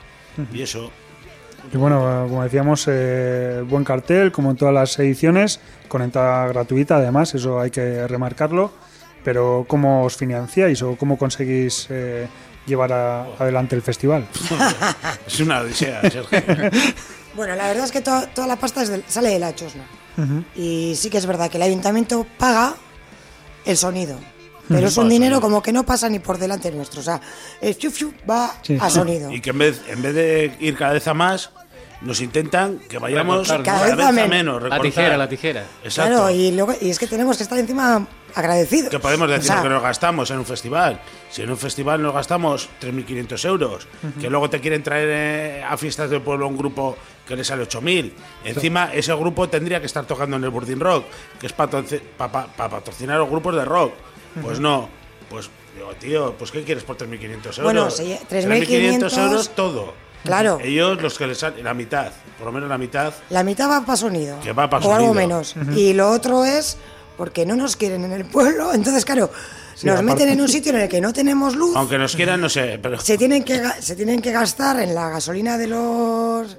[0.54, 0.92] Y eso.
[1.72, 6.98] Y bueno, como decíamos, eh, buen cartel, como en todas las ediciones, con entrada gratuita
[6.98, 8.72] además, eso hay que remarcarlo.
[9.24, 12.28] Pero ¿cómo os financiáis o cómo conseguís eh,
[12.66, 14.28] llevar a- adelante el festival?
[15.28, 16.40] Es una odisea, Sergio.
[17.36, 19.84] Bueno, la verdad es que to- toda la pasta es sale de la chosna.
[20.56, 22.74] Y sí que es verdad que el ayuntamiento paga
[23.66, 24.18] el sonido.
[24.68, 27.00] Pero es un dinero como que no pasa ni por delante nuestro.
[27.00, 27.22] O sea,
[27.62, 28.78] el fiu, fiu va Sí.
[28.82, 29.32] a sonido.
[29.32, 31.52] Y que en vez, en vez de ir cada vez a más,
[32.02, 34.64] nos intentan que vayamos cada, vez a menos.
[34.64, 35.66] La tijera, la tijera.
[35.84, 36.12] Exacto.
[36.12, 38.90] Claro, y, luego, y es que tenemos que estar encima agradecidos.
[38.90, 41.02] que podemos decir O sea, que nos gastamos en un festival.
[41.30, 43.88] Si en un festival nos gastamos 3.500 euros,
[44.20, 47.64] que luego te quieren traer eh, a fiestas del pueblo un grupo que le sale
[47.64, 48.12] 8.000.
[48.46, 51.06] Encima, ese grupo tendría que estar tocando en el Burdin Rock,
[51.40, 53.94] que es para patrocinar los grupos de rock.
[54.42, 54.90] Pues no.
[55.30, 57.60] Pues digo, tío, pues ¿qué quieres por 3.500 euros?
[57.62, 60.09] Bueno, sí, 3.500 euros todo.
[60.24, 60.60] Claro.
[60.62, 63.14] Ellos los que les salen, la mitad, por lo menos la mitad.
[63.30, 64.40] La mitad va para sonido.
[64.42, 65.14] Que va pa' O algo sonido.
[65.14, 65.56] menos.
[65.76, 66.78] Y lo otro es
[67.18, 68.74] porque no nos quieren en el pueblo.
[68.74, 69.32] Entonces, claro,
[69.84, 71.76] nos aparte- meten en un sitio en el que no tenemos luz.
[71.76, 73.00] Aunque nos quieran, no sé, pero...
[73.00, 76.58] se tienen que se tienen que gastar en la gasolina de los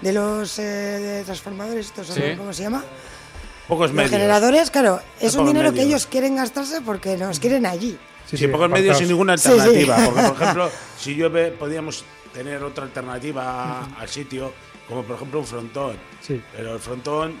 [0.00, 2.22] de los eh, transformadores estos Sí.
[2.36, 2.84] cómo se llama
[3.66, 4.12] Pocos los medios.
[4.12, 7.98] generadores claro es un dinero que ellos quieren gastarse porque nos quieren allí
[8.30, 9.96] Sí, Sí, sí, pocos medios sin ninguna alternativa.
[9.98, 10.02] sí.
[10.04, 14.52] Porque, por ejemplo, si llueve, podíamos tener otra alternativa al sitio,
[14.88, 15.96] como por ejemplo un frontón.
[16.20, 16.40] Sí.
[16.56, 17.34] Pero el frontón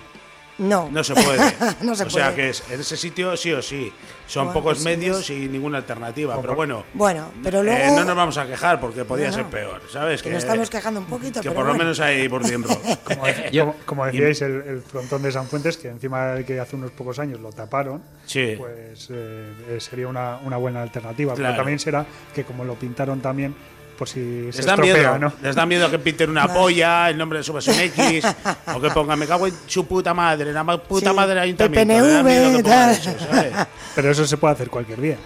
[0.58, 1.38] no no se puede.
[1.82, 2.34] No se o sea puede.
[2.36, 3.92] que es, en ese sitio sí o sí.
[4.26, 6.38] Son Bueno, pocos pues, medios y ninguna alternativa.
[6.40, 9.80] Pero bueno, bueno pero eh, no nos vamos a quejar porque podía No, ser peor.
[9.90, 10.20] ¿Sabes?
[10.20, 12.82] que nos estamos quejando un poquito que pero por lo menos hay Burden Rock.
[13.04, 13.22] Como,
[13.52, 16.90] como- como decíais, el, el frontón de San Fuentes, que encima de que hace unos
[16.90, 18.54] pocos años lo taparon, Sí.
[18.58, 21.34] pues eh, eh, sería una, una buena alternativa.
[21.34, 21.50] Claro.
[21.52, 23.54] Pero también será que como lo pintaron también,
[23.98, 25.32] por si se Les da estropea, miedo, ¿no?
[25.42, 28.24] les da miedo que pinten una polla, el nombre de su un X,
[28.74, 31.42] o que pongan me cago en su puta madre, la ma- puta Sí, madre del
[31.44, 31.94] ayuntamiento.
[31.94, 32.90] PPNV, les da miedo que pongan tal.
[32.92, 33.52] eso, ¿sabes?
[33.96, 35.16] Pero eso se puede hacer cualquier día.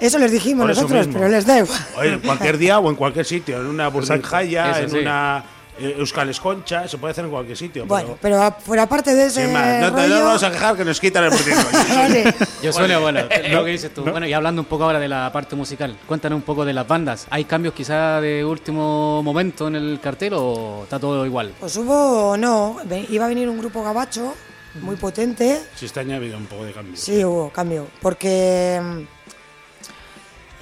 [0.00, 1.20] eso les dijimos eso nosotros mismo.
[1.20, 4.70] pero les da igual Oye, en cualquier día o en cualquier sitio, en una burbujaya,
[4.70, 4.96] Eso en sí.
[4.98, 5.44] una
[5.78, 7.86] Euskal Esconcha, se puede hacer en cualquier sitio.
[7.86, 10.76] bueno pero, pero a- por aparte de ese más, no, rollo nos vamos a quejar
[10.76, 11.68] que nos quitan el burbujo.
[11.94, 12.34] Vale.
[12.62, 14.02] Yo suena, bueno, lo que dices tú.
[14.02, 16.86] Bueno, y hablando un poco ahora de la parte musical, cuéntanos un poco de las
[16.88, 17.26] bandas.
[17.30, 21.52] ¿Hay cambios quizá de último momento en el cartel o está todo igual?
[21.60, 22.76] pues hubo no
[23.10, 24.34] iba a venir un grupo gabacho
[24.82, 26.96] muy potente Si este año ha habido un poco de cambio.
[26.96, 29.15] Sí, hubo cambio, porque mm,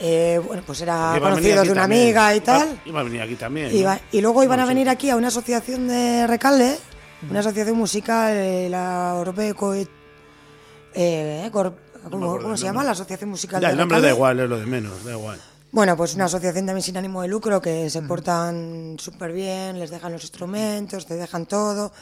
[0.07, 2.03] eh, bueno, pues era conocido de una también.
[2.03, 2.79] amiga y tal.
[2.85, 3.71] Iba, a venir aquí también.
[4.13, 6.77] y luego iban a No venir aquí a una asociación de Recalde,
[7.31, 9.75] una asociación musical, eh, la Orbeco.
[10.95, 12.85] Eh, ¿Cómo, se llama?
[12.85, 15.41] La asociación musical Ya, de el nombre da igual, es lo de menos, da igual.
[15.73, 19.89] Bueno, pues una asociación también sin ánimo de lucro que se portan súper bien, les
[19.89, 21.93] dejan los instrumentos, te dejan todo.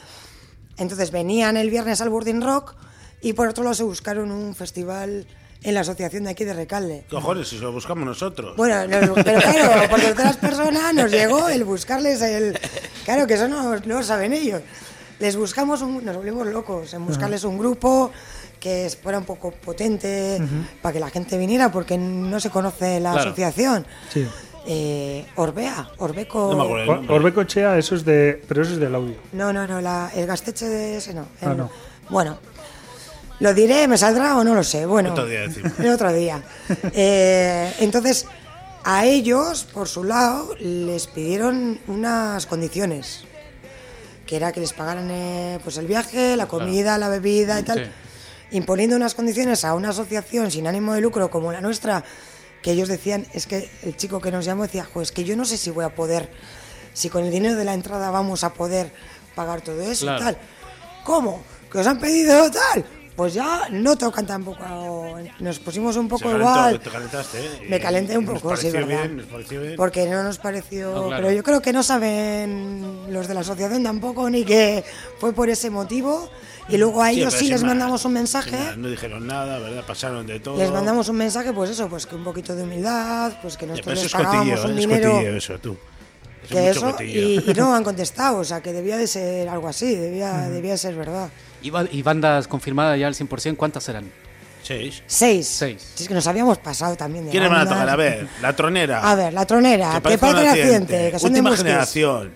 [0.77, 2.75] Entonces venían el viernes al Burdin Rock
[3.21, 5.25] y por otro lado se buscaron un festival
[5.63, 7.03] en la asociación de aquí de Recalde.
[7.09, 8.55] Cojones, si lo buscamos nosotros.
[8.57, 12.59] Bueno, nos- pero claro, por terceras personas nos llegó el buscarles el...
[13.05, 14.61] Claro, que eso no, no lo saben ellos.
[15.19, 18.11] Les buscamos, un, nos volvimos locos en buscarles un grupo
[18.59, 20.39] que fuera un poco potente
[20.81, 23.27] para que la gente viniera porque no se conoce la Claro.
[23.29, 23.85] asociación.
[24.11, 24.27] Sí.
[24.65, 26.53] Eh, Orbea, Orbeco...
[26.55, 27.13] No.
[27.13, 28.41] Orbeco Chea, eso es de.
[28.47, 29.15] Pero eso es del audio.
[29.33, 31.25] No, no, no, la- el gasteche de ese no.
[31.41, 31.69] Ah, el- no.
[32.09, 32.37] Bueno,
[33.39, 34.85] lo diré, me saldrá o no lo sé.
[34.85, 35.73] Bueno, Otro día decimos.
[35.79, 36.41] el otro día.
[36.93, 38.25] Eh, entonces,
[38.83, 43.25] a ellos, por su lado, les pidieron unas condiciones.
[44.25, 47.85] Que era que les pagaran eh, pues el viaje, la comida, la bebida y tal.
[47.85, 47.91] Sí.
[48.57, 52.03] Imponiendo unas condiciones a una asociación sin ánimo de lucro como la nuestra,
[52.61, 55.43] que ellos decían, es que el chico que nos llamó decía, pues que yo no
[55.43, 56.29] sé si voy a poder,
[56.93, 58.93] si con el dinero de la entrada vamos a poder
[59.35, 60.21] pagar todo eso Claro.
[60.21, 60.37] y tal.
[61.03, 61.43] ¿Cómo?
[61.71, 62.85] ¿Que os han pedido tal?
[63.15, 64.63] Pues ya no tocan tampoco.
[65.39, 66.79] Nos pusimos un poco calentó, igual.
[66.79, 67.67] Te calentaste, ¿eh?
[67.69, 68.87] Me calenté un poco, sí, pareció verdad.
[69.03, 69.75] bien, nos pareció bien.
[69.75, 70.91] Porque no nos pareció.
[70.93, 71.23] No, claro.
[71.23, 74.83] Pero yo creo que no saben los de la asociación tampoco, ni que
[75.19, 76.27] fue por ese motivo.
[76.69, 78.57] Y luego a Sí, ellos sí les mandamos un mensaje.
[78.77, 79.83] No dijeron nada, ¿verdad?
[79.85, 80.57] Pasaron de todo.
[80.57, 83.95] Les mandamos un mensaje, pues eso, pues que un poquito de humildad, pues que nosotros
[83.95, 85.19] les es pagábamos un es dinero.
[85.19, 85.77] eso, tú.
[86.43, 89.67] Es que eso, y, y no han contestado, o sea, que debía de ser algo
[89.67, 91.29] así, debía, debía de ser verdad.
[91.63, 94.05] ¿Y, ba- y bandas confirmadas ya al 100%, cuántas serán?
[94.61, 95.01] Seis.
[95.07, 95.47] Seis.
[95.47, 95.91] Seis.
[95.95, 97.89] Si es que nos habíamos pasado también de ¿Quiénes van a tocar?
[97.89, 99.09] A ver, La Tronera.
[99.11, 102.31] A ver, la tronera, que parece un parece el accidente, que son Última de generación.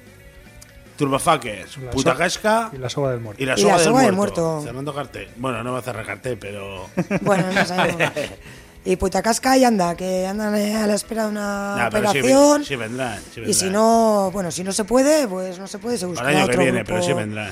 [0.97, 1.78] Turbofuckers.
[1.78, 2.69] La Puta so- Casca.
[2.73, 3.41] Y la soga del muerto.
[3.41, 4.41] Y la Y soga, la del, soga del muerto.
[4.49, 4.65] muerto.
[4.67, 5.28] Cerrando cartel.
[5.38, 6.89] Bueno, no va a cerrar cartel, pero.
[7.21, 8.01] Bueno, no sabemos.
[8.86, 12.63] Y Putacasca y anda, que andan a la espera de una Nah, pero sí, operación.
[12.63, 13.19] sí vendrán.
[13.36, 13.73] sí y si vendrán.
[13.73, 16.47] no, bueno, si no se puede, pues no se puede, se busca Para el año
[16.47, 16.88] que viene, grupo.
[16.93, 17.51] pero sí vendrán.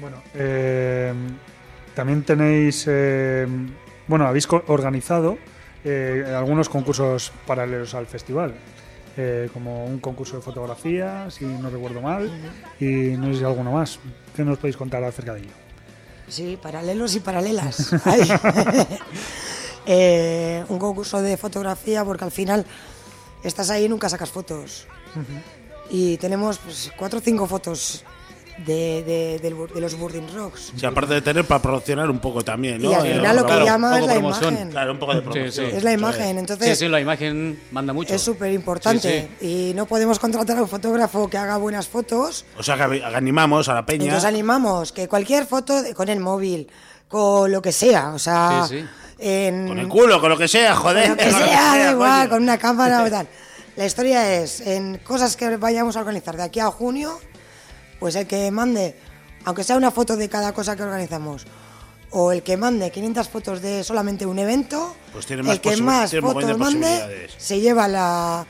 [0.00, 1.12] Bueno, eh,
[1.94, 3.46] también tenéis, eh,
[4.06, 5.38] bueno, habéis organizado
[5.84, 8.54] eh, algunos concursos paralelos al festival,
[9.16, 12.30] eh, como un concurso de fotografía, si no recuerdo mal,
[12.78, 13.98] y no sé si alguno más.
[14.34, 15.50] ¿Qué nos podéis contar acerca de ello?
[16.28, 17.94] Sí, paralelos y paralelas.
[19.90, 22.66] Eh, un concurso de fotografía porque al final
[23.42, 24.86] estás ahí y nunca sacas fotos.
[25.88, 28.04] Y tenemos pues, cuatro o cinco fotos
[28.66, 30.72] de, de- bur- de los Burdin Rocks.
[30.76, 32.90] Sí, aparte de tener para promocionar un poco también, ¿no?
[32.90, 34.52] Y al Eh, final lo que claro, llama es la promoción.
[34.54, 34.70] imagen.
[34.70, 35.52] Claro, un poco de Sí, promoción.
[35.70, 35.76] sí.
[35.76, 38.14] Es la imagen, entonces Sí, sí, la imagen manda mucho.
[38.14, 39.28] es súper importante.
[39.40, 42.44] Y no podemos contratar a un fotógrafo que haga buenas fotos.
[42.58, 44.04] O sea, que animamos a la peña.
[44.04, 46.68] Entonces animamos que cualquier foto de- con el móvil,
[47.08, 48.86] con lo que sea, o sea, Sí, sí.
[49.18, 51.08] en, Con el culo, con lo que sea, joder.
[51.10, 52.30] Lo que con lo sea, da igual, coño.
[52.30, 53.26] con una cámara o tal.
[53.76, 57.18] La historia es, en cosas que vayamos a organizar de aquí a junio,
[57.98, 58.94] pues el que mande,
[59.44, 61.46] aunque sea una foto de cada cosa que organizamos,
[62.10, 65.76] o el que mande 500 fotos de solamente un evento, Pues tiene más el que
[65.76, 67.34] más fotos mande, posibilidades.
[67.36, 68.46] se lleva la,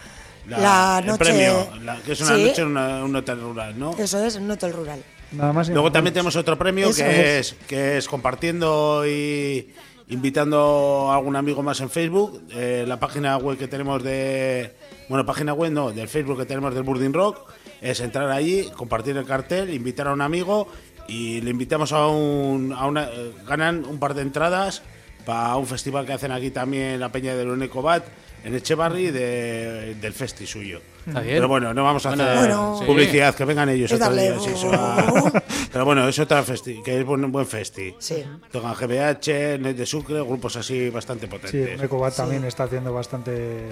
[0.47, 1.19] la, el noche...
[1.19, 3.97] premio, la- que es una Sí, noche en una- un hotel rural, ¿no?
[3.99, 5.03] Eso es, un hotel rural.
[5.33, 5.69] Nada más.
[5.69, 7.53] y Luego también tenemos otro premio Eso que es.
[7.53, 7.57] es.
[7.67, 9.69] que es compartiendo y
[10.09, 14.75] invitando a algún amigo más en Facebook, eh, la página web que tenemos de
[15.09, 17.51] bueno, página web no, del Facebook que tenemos del Burdin Rock,
[17.81, 20.69] es entrar allí, compartir el cartel, invitar a un amigo
[21.07, 24.83] y le invitamos a un a una eh, ganan un par de entradas
[25.25, 28.05] para un festival que hacen aquí también la Peña del Unecobat
[28.45, 30.81] en Echevarri de, del festi suyo.
[31.07, 31.37] Está bien.
[31.37, 32.81] Pero bueno, no vamos a Bueno, hacer Bueno.
[32.87, 35.33] publicidad, que vengan ellos otro día, sí, eso va-
[35.73, 37.95] Pero bueno, es otra festi, que es buen, buen festi.
[37.99, 38.23] Sí.
[38.51, 41.81] Tocan GBH, Net de Sucre, grupos así bastante Sí, potentes.
[41.81, 43.63] Mecobat también está haciendo bastante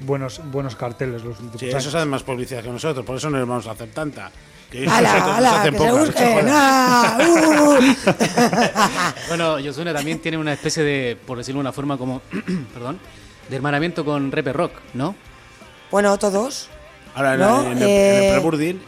[0.00, 1.82] buenos buenos carteles los últimos Sí, años.
[1.82, 4.30] esos hacen más publicidad que nosotros, por eso no les vamos a hacer tanta.
[4.70, 5.60] Que ellos ¡Hala, nosotros nos hala!
[5.60, 6.32] hacen ¡Que se pocas, busquen!
[6.32, 6.46] joder.
[6.48, 7.18] ¡Ah!
[7.28, 9.24] ¡Uh!
[9.28, 12.20] Bueno, Yosune también tiene una especie de, por decirlo de una forma, como,
[12.74, 12.98] perdón,
[13.50, 15.14] de hermanamiento con Repe Rock, ¿no?
[15.90, 16.68] bueno, todos.
[17.14, 17.62] Ahora en, ¿No?
[17.64, 18.80] en el, en Eh, el Preburdin,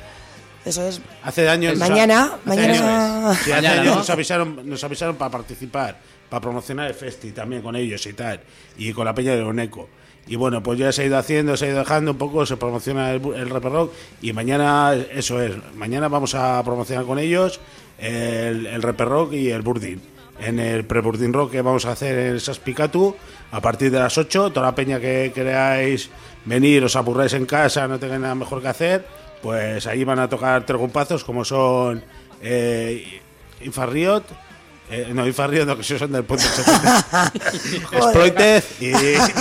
[0.64, 1.00] Eso es.
[1.24, 1.76] hace años.
[1.76, 3.96] Mañana, hace mañana- años, sí, hace Mañana, años ¿no?
[3.96, 5.98] nos avisaron, nos avisaron para participar,
[6.30, 8.40] para promocionar el festi también con ellos y tal,
[8.78, 9.88] y con la peña de Oneco.
[10.28, 12.56] Y bueno, pues ya se ha ido haciendo, se ha ido dejando un poco, se
[12.56, 13.92] promociona el, el Rapper Rock
[14.22, 17.58] y mañana, eso es, mañana vamos a promocionar con ellos
[17.98, 20.00] el, el Rapper Rock y el Burdin.
[20.44, 23.14] En el pre-Burdin Rock que vamos a hacer en Saspicatu
[23.52, 26.10] a partir de las 8, toda la peña que queráis
[26.44, 29.06] venir, os aburráis en casa, no tengáis nada mejor que hacer,
[29.40, 32.02] pues ahí van a tocar tres grupazos como son
[32.42, 33.20] eh,
[33.60, 34.24] Infarriot,
[34.90, 37.32] eh, no, Infarriot no, que esos son del 70.
[37.92, 38.92] Exploited y,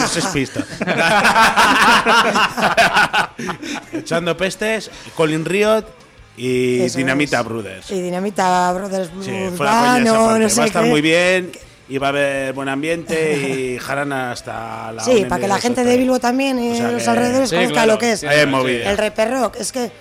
[0.07, 0.67] Sex Pistols.
[3.91, 6.00] Echando pestes, Colin Riot
[6.37, 7.45] y Eso Dinamita es.
[7.45, 7.91] Brothers.
[7.91, 10.39] Y Dinamita Brothers Blues Sí, esa Band, o parte.
[10.39, 10.89] no Va sé a estar qué.
[10.89, 11.51] muy bien
[11.89, 15.83] y va a haber buen ambiente y jarana hasta la Sí, para que la gente
[15.83, 17.91] de Bilbo también y O sea los que- alrededores Sí, conozca claro.
[17.93, 18.19] lo que es.
[18.21, 18.27] Sí.
[18.27, 19.91] El Reper Rock, es que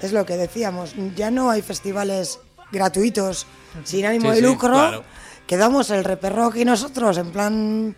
[0.00, 2.38] es lo que decíamos, ya no hay festivales
[2.72, 3.46] gratuitos
[3.84, 4.70] sin ánimo Sí, de sí, lucro.
[4.72, 5.04] claro.
[5.46, 7.96] Quedamos el Reper Rock y nosotros en plan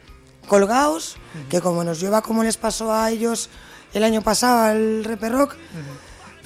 [0.49, 1.16] colgados,
[1.49, 3.49] que como nos lleva como les pasó a ellos
[3.95, 5.55] el año pasado al Reper Rock,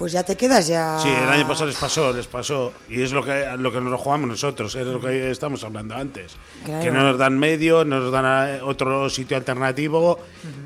[0.01, 0.99] pues ya te quedas ya.
[1.03, 2.73] Sí, el año pasado les pasó, les pasó.
[2.89, 5.95] Y es lo que, lo que nos lo jugamos nosotros, es lo que estamos hablando
[5.95, 6.33] antes.
[6.65, 6.83] Claro.
[6.83, 10.19] Que no nos dan medio, no nos dan eh, otro sitio alternativo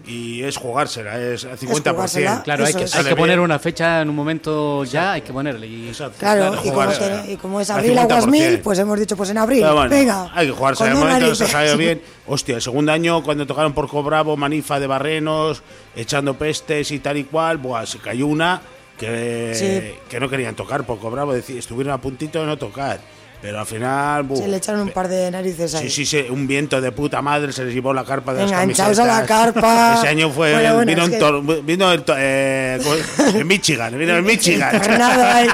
[0.07, 1.91] y es jugársela, es 50%.
[1.91, 2.43] jugársela.
[2.45, 2.95] Claro, hay que, es.
[2.95, 5.67] hay que poner una fecha en un momento ya, hay que ponerle.
[5.67, 7.23] Y, Exacto, Claro, y como, jugársela.
[7.25, 8.31] te- y como es abril aguas 50%.
[8.31, 10.31] mil, pues hemos dicho pues en abril, bueno, venga.
[10.33, 10.79] hay que jugarse.
[10.79, 11.51] con De dos momento nos ha narices.
[11.51, 12.03] salido bien.
[12.29, 15.65] Hostia, el segundo año, cuando tocaron por Cobravo, Manifa de Barrenos,
[15.97, 18.63] echando pestes y tal y cual, buah, se cayó una
[18.99, 19.99] que, Sí.
[20.09, 21.33] que no querían tocar por Cobravo.
[21.35, 23.01] decir, estuvieron a puntito de no tocar.
[23.43, 25.91] Pero al final, buh, Se le echaron un par de narices ahí.
[25.91, 28.51] Sí, sí, sí, un viento de puta madre, se les llevó la carpa de las
[28.53, 29.19] Enganchados camisetas.
[29.19, 29.95] a la carpa.
[29.99, 32.79] Ese año fue, Bueno, bueno, vino, es en que- tor- vino el to- eh,
[33.35, 34.81] en Michigan, vino en Michigan.
[34.81, 35.49] Tornado ahí.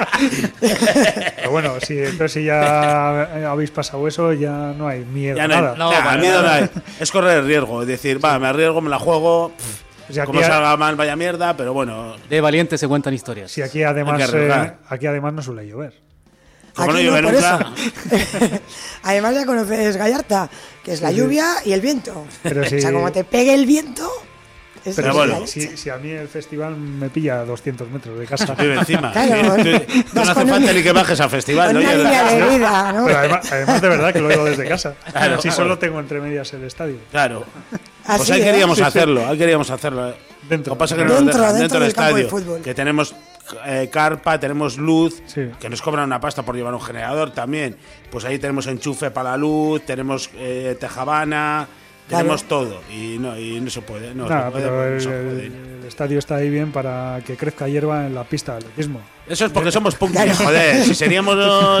[1.35, 5.35] Pero bueno, si, entonces si ya habéis pasado eso, ya no hay miedo.
[5.35, 5.75] Ya no hay, nada.
[5.75, 6.69] no, nada, miedo no hay.
[6.97, 9.90] Es correr el riesgo, es decir, va, me arriesgo, me la juego, pff,
[10.25, 13.51] Como salga mal, vaya mierda, pero bueno, de valientes se cuentan historias.
[13.51, 15.93] si aquí además, eh, aquí además no suele llover.
[16.75, 17.73] Como no Aquí llueve nunca.
[18.09, 18.59] eso.
[19.03, 20.49] Además ya conoces Gallarta,
[20.83, 22.25] que es la lluvia y el viento.
[22.43, 24.09] Pero O sea, como te pegue el viento...
[24.85, 28.25] es Pero bueno, si, si a mí el festival me pilla a 200 metros de
[28.25, 28.53] casa.
[28.59, 29.11] Vive encima.
[29.11, 29.65] Claro, vas
[30.13, 31.67] no hace falta ni que bajes al festival.
[31.73, 31.79] Con ¿no?
[31.81, 33.05] una Ya- línea de vida, ¿no?
[33.05, 34.95] Pero además, además de verdad que lo digo desde casa.
[35.11, 35.55] Claro, claro.
[35.55, 36.97] solo tengo entre medias el estadio.
[37.11, 37.45] Claro.
[38.05, 38.87] Así, Pues ahí queríamos Sí, sí.
[38.87, 40.13] hacerlo, ahí queríamos hacerlo.
[40.49, 40.71] Dentro.
[40.71, 42.43] Lo que pasa es que no Dentro, nos dejan, dentro del del campo de estadio.
[42.43, 42.61] fútbol.
[42.61, 43.15] Que tenemos
[43.65, 45.49] eh, carpa, tenemos luz, Sí.
[45.59, 47.77] que nos cobran una pasta por llevar un generador también.
[48.09, 51.67] Pues ahí tenemos enchufe para la luz, tenemos eh, tejabana,
[52.11, 52.23] Claro.
[52.23, 52.81] tenemos todo.
[52.91, 54.13] Y no, y no se puede.
[54.13, 55.45] No, Nada, se puede, pero no el, se puede.
[55.47, 59.01] el estadio está ahí bien para que crezca hierba en la pista de atletismo.
[59.27, 60.35] Eso es porque somos punkis, Claro.
[60.45, 60.83] joder.
[60.85, 61.35] Si seríamos,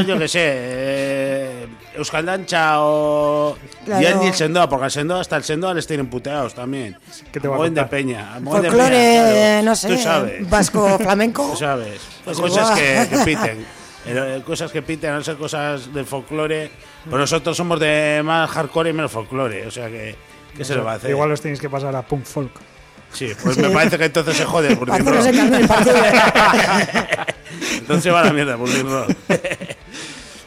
[0.07, 3.57] yo qué sé, eh, Euskaldancha o.
[3.85, 4.01] Claro.
[4.01, 6.97] Y el el Sendoa, porque al Sendoa hasta el Sendoa les tienen puteados también.
[7.31, 7.83] ¿Qué te va a Buen de?
[7.85, 8.37] Peña.
[8.41, 9.23] Mogollón de Folclore, Peña,
[9.61, 9.65] claro.
[9.65, 10.49] no sé, Tú sabes.
[10.49, 11.49] vasco flamenco.
[11.51, 12.01] Tú sabes.
[12.23, 13.65] Pues cosas que, que piten.
[14.05, 16.71] Eh, Cosas que piten, no ser cosas del folclore.
[17.09, 19.67] Pues nosotros somos de más hardcore y menos folclore.
[19.67, 20.15] O sea que.
[20.57, 21.11] ¿Qué se le va a hacer?
[21.11, 22.51] Igual los tenéis que pasar a punk folk.
[23.13, 25.13] Sí, pues me parece que entonces se jode del partido.
[27.79, 29.09] Entonces va a la mierda, Burning Rock.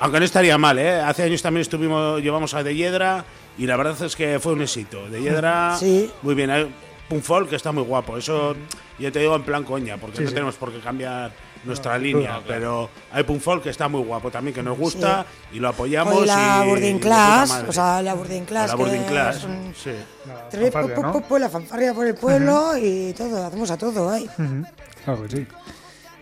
[0.00, 1.00] Aunque no estaría mal, ¿eh?
[1.00, 3.24] Hace años también estuvimos, llevamos a De Hiedra
[3.58, 5.08] y la verdad es que fue un éxito.
[5.08, 6.10] De Hiedra, Sí.
[6.22, 6.50] muy bien.
[6.50, 6.70] Hay
[7.08, 8.16] Punk Folk que está muy guapo.
[8.18, 8.56] Eso
[8.98, 10.34] yo te digo en plan coña, porque Sí, no sí.
[10.34, 11.32] tenemos por qué cambiar
[11.64, 12.28] nuestra No, línea.
[12.30, 12.44] claro.
[12.46, 16.14] Pero hay Punk Folk que está muy guapo también, que nos gusta y lo apoyamos.
[16.14, 18.70] Hoy la y, Boarding de Class, o sea, la Boarding Class.
[18.70, 19.90] la que Boarding Class, es un- sí.
[20.26, 21.28] La Tres, fanfarria, pu- ¿no?
[21.28, 24.24] pu- la fanfarria por el pueblo y todo, hacemos a todo ahí.
[24.38, 24.64] Ujú,
[25.04, 25.46] Claro que sí.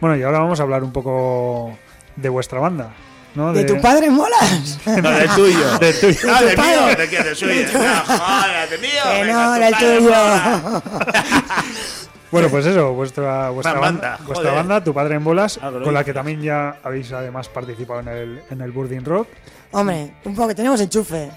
[0.01, 1.77] Bueno, y ahora vamos a hablar un poco
[2.17, 2.93] de vuestra banda.
[3.35, 3.51] ¿no?
[3.51, 4.79] ¿De tu padre molas?
[4.87, 5.79] No, del tuyo.
[5.79, 6.35] Del tuyo.
[6.39, 6.97] ¿De del tu mío, padre?
[6.97, 7.55] de quién, del suyo.
[7.73, 8.91] No, joder, del mío.
[9.11, 10.13] que no, tu era el padre tuyo.
[12.33, 15.93] Bueno, pues eso, vuestra, vuestra, banda, banda, vuestra banda, Tu Padre en Bolas, Ah, con
[15.93, 19.29] la que también ya habéis además participado en el, en el Burning Rock.
[19.73, 21.31] Hombre, un poco, tenemos enchufe.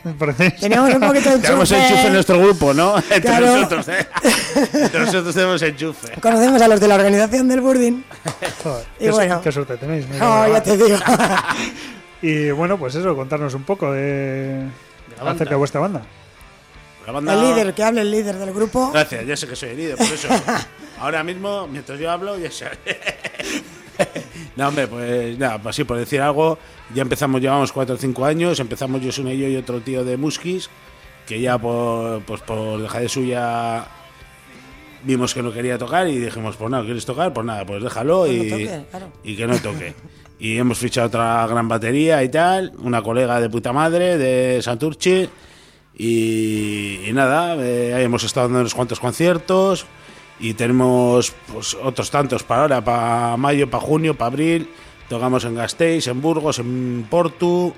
[0.60, 1.42] Teníamos un poquito de enchufe.
[1.42, 2.98] Tenemos enchufe en nuestro grupo, ¿no?
[3.10, 3.46] Entre Claro.
[3.46, 4.08] nosotros, ¿eh?
[4.74, 6.20] Entre nosotros tenemos enchufe.
[6.22, 8.04] Conocemos a los de la organización del Burdin.
[8.64, 9.42] Joder, Y qué, bueno.
[9.42, 10.06] qué suerte tenéis.
[10.22, 10.98] Oh, ya te digo.
[12.22, 14.66] Y bueno, pues eso, contarnos un poco de,
[15.18, 15.32] la banda.
[15.34, 16.02] acerca de vuestra banda.
[17.06, 17.34] La banda...
[17.34, 18.92] El líder, que hable el líder del grupo.
[18.92, 20.28] Gracias, ya sé que soy el líder, por eso.
[21.06, 22.66] Ahora mismo, mientras yo hablo, ya sé.
[24.56, 26.58] No, hombre, pues nada, pues así por decir algo,
[26.94, 30.18] ya empezamos, llevamos cuatro o cinco años, empezamos Josune y yo y otro tío de
[30.18, 30.70] Muskis,
[31.28, 33.86] que ya por, pues por dejar de suya
[35.04, 37.34] vimos que no quería tocar y dijimos, pues nada, ¿quieres tocar?
[37.34, 39.12] Pues nada, pues déjalo no y, toque, claro.
[39.24, 39.94] y que no toque.
[40.40, 45.30] Y hemos fichado otra gran batería y tal, una colega de puta madre de Santurchi.
[45.98, 49.86] Y, y nada, eh, ahí hemos estado dando unos cuantos conciertos
[50.40, 54.70] y tenemos pues, otros tantos para ahora, para mayo, para junio, para abril.
[55.10, 57.74] Tocamos en Gasteiz, en Burgos, en Portu.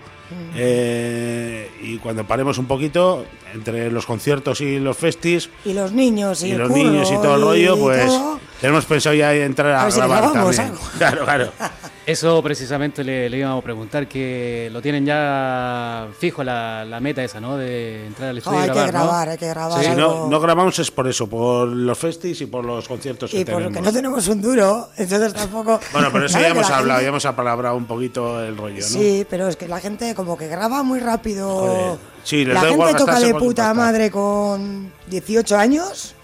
[0.56, 6.44] eh, y cuando paremos un poquito, entre los conciertos y los festis, Y los niños
[6.44, 8.40] y, los curro niños y todo el rollo, pues todo.
[8.62, 10.62] tenemos pensado ya entrar a, A ver si le grabar también.
[10.62, 10.80] algo.
[10.98, 11.52] Claro, claro.
[12.08, 17.22] Eso precisamente le, le íbamos a preguntar, que lo tienen ya fijo la, la meta
[17.22, 17.58] esa, ¿no?
[17.58, 19.00] De entrar al estudio y hay que grabar, ¿no?
[19.04, 19.84] grabar, hay que grabar.
[19.84, 20.02] Si algo.
[20.22, 23.52] no, no grabamos es por eso, por los festis y por los conciertos y que
[23.52, 23.86] porque tenemos.
[23.86, 25.82] no tenemos un duro, entonces tampoco.
[25.92, 28.76] Bueno, pero eso ya hemos la hablado, gente- ya hemos apalabrado un poquito el rollo,
[28.80, 28.88] ¿no?
[28.88, 31.50] Sí, pero es que la gente como que graba muy rápido.
[31.50, 32.00] Joder.
[32.24, 33.74] Sí, les la da gente igual toca de puta pasta.
[33.74, 36.16] madre con 18 años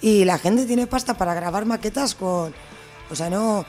[0.00, 2.54] y la gente tiene pasta para grabar maquetas con.
[3.10, 3.66] O sea, no.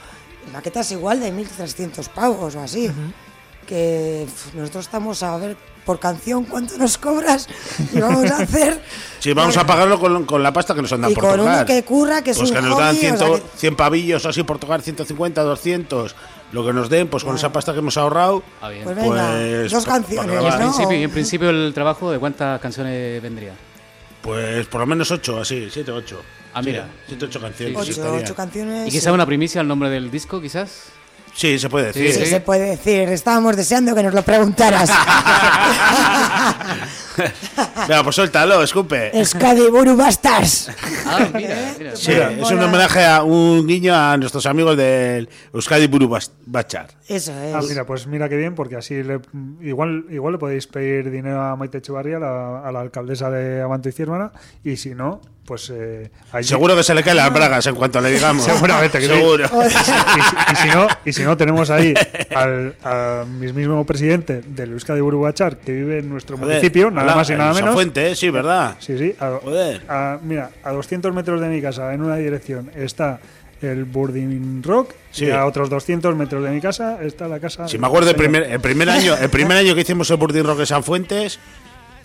[0.52, 2.90] Maquetas igual de 1.300 pavos o así.
[3.66, 7.48] Que nosotros estamos a ver por canción cuánto nos cobras
[7.92, 8.80] y vamos a hacer.
[9.18, 11.38] Sí, vamos a pagarlo con, con la pasta que nos han dado Y por con
[11.38, 11.56] tocar.
[11.56, 13.42] uno que curra, que es pues un que nos dan hobby, 100, o sea que-
[13.56, 16.14] 100 pavillos o así por tocar 150, 200,
[16.52, 18.84] lo que nos den, pues con esa pasta que hemos ahorrado, Ah, bien.
[18.84, 20.52] Pues venga, Pues, dos canciones, grabar.
[20.52, 20.66] y, en ¿no?
[20.76, 23.54] principio, y en principio el trabajo, ¿de cuántas canciones vendría?
[24.22, 26.22] Pues por lo menos 8, así, 7, 8.
[26.54, 26.88] Ah, mira.
[27.08, 27.76] 7, 8 canciones.
[27.76, 28.88] Ocho, ocho canciones.
[28.88, 28.98] ¿Y sí.
[28.98, 30.92] quizá una primicia al nombre del disco, quizás?
[31.36, 32.12] Sí, se puede decir.
[32.12, 32.26] Sí, Sí.
[32.26, 33.08] se puede decir.
[33.10, 34.90] Estábamos deseando que nos lo preguntaras.
[37.88, 39.18] Venga, pues suéltalo, escupe.
[39.18, 40.70] Escadiburu Bastards.
[41.06, 41.96] Ah, mira, mira.
[41.96, 46.08] Sí, Mola, es un homenaje a un guiño a nuestros amigos del Euskadi Buru
[46.46, 46.88] Bachar.
[47.08, 47.54] Eso es.
[47.54, 49.20] Ah, mira, pues mira qué bien, porque así le-
[49.62, 53.88] igual, igual le podéis pedir dinero a Maite Echevarría, la, a la alcaldesa de Abanto
[53.88, 54.32] y Ciervana,
[54.64, 58.00] y si no, pues eh, allí- Seguro que se le caen las bragas en cuanto
[58.00, 58.42] le digamos.
[58.52, 59.12] Seguramente que sí.
[59.14, 59.44] Seguro.
[59.44, 59.92] y, si,
[60.52, 61.94] y si no, y si no tenemos ahí
[62.34, 67.30] al, al mismísimo presidente del Euskadi Burubachar, que vive en nuestro Joder, municipio, nada más
[67.30, 67.74] y nada menos.
[67.74, 68.76] fuente, eh, sí, ¿verdad?
[68.80, 69.14] Sí, sí.
[69.20, 69.82] A, Joder.
[69.88, 73.20] a- mira, a 200 metros de mi casa, en una dirección, está
[73.62, 74.92] el Burdin Rock.
[75.12, 75.26] Sí.
[75.26, 77.68] Y a otros 200 metros de mi casa está la casa.
[77.68, 80.42] Si me acuerdo, el primer, el primer año el primer año que hicimos el Burdi
[80.42, 81.38] Rock en San Fuentes,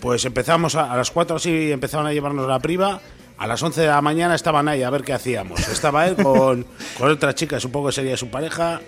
[0.00, 3.00] pues empezamos a, a las 4 así, empezaban a llevarnos la priva.
[3.42, 5.58] A las 11 de la mañana estaban ahí a ver qué hacíamos.
[5.68, 6.64] Estaba él con,
[6.98, 8.80] con otra chica, supongo que sería su pareja,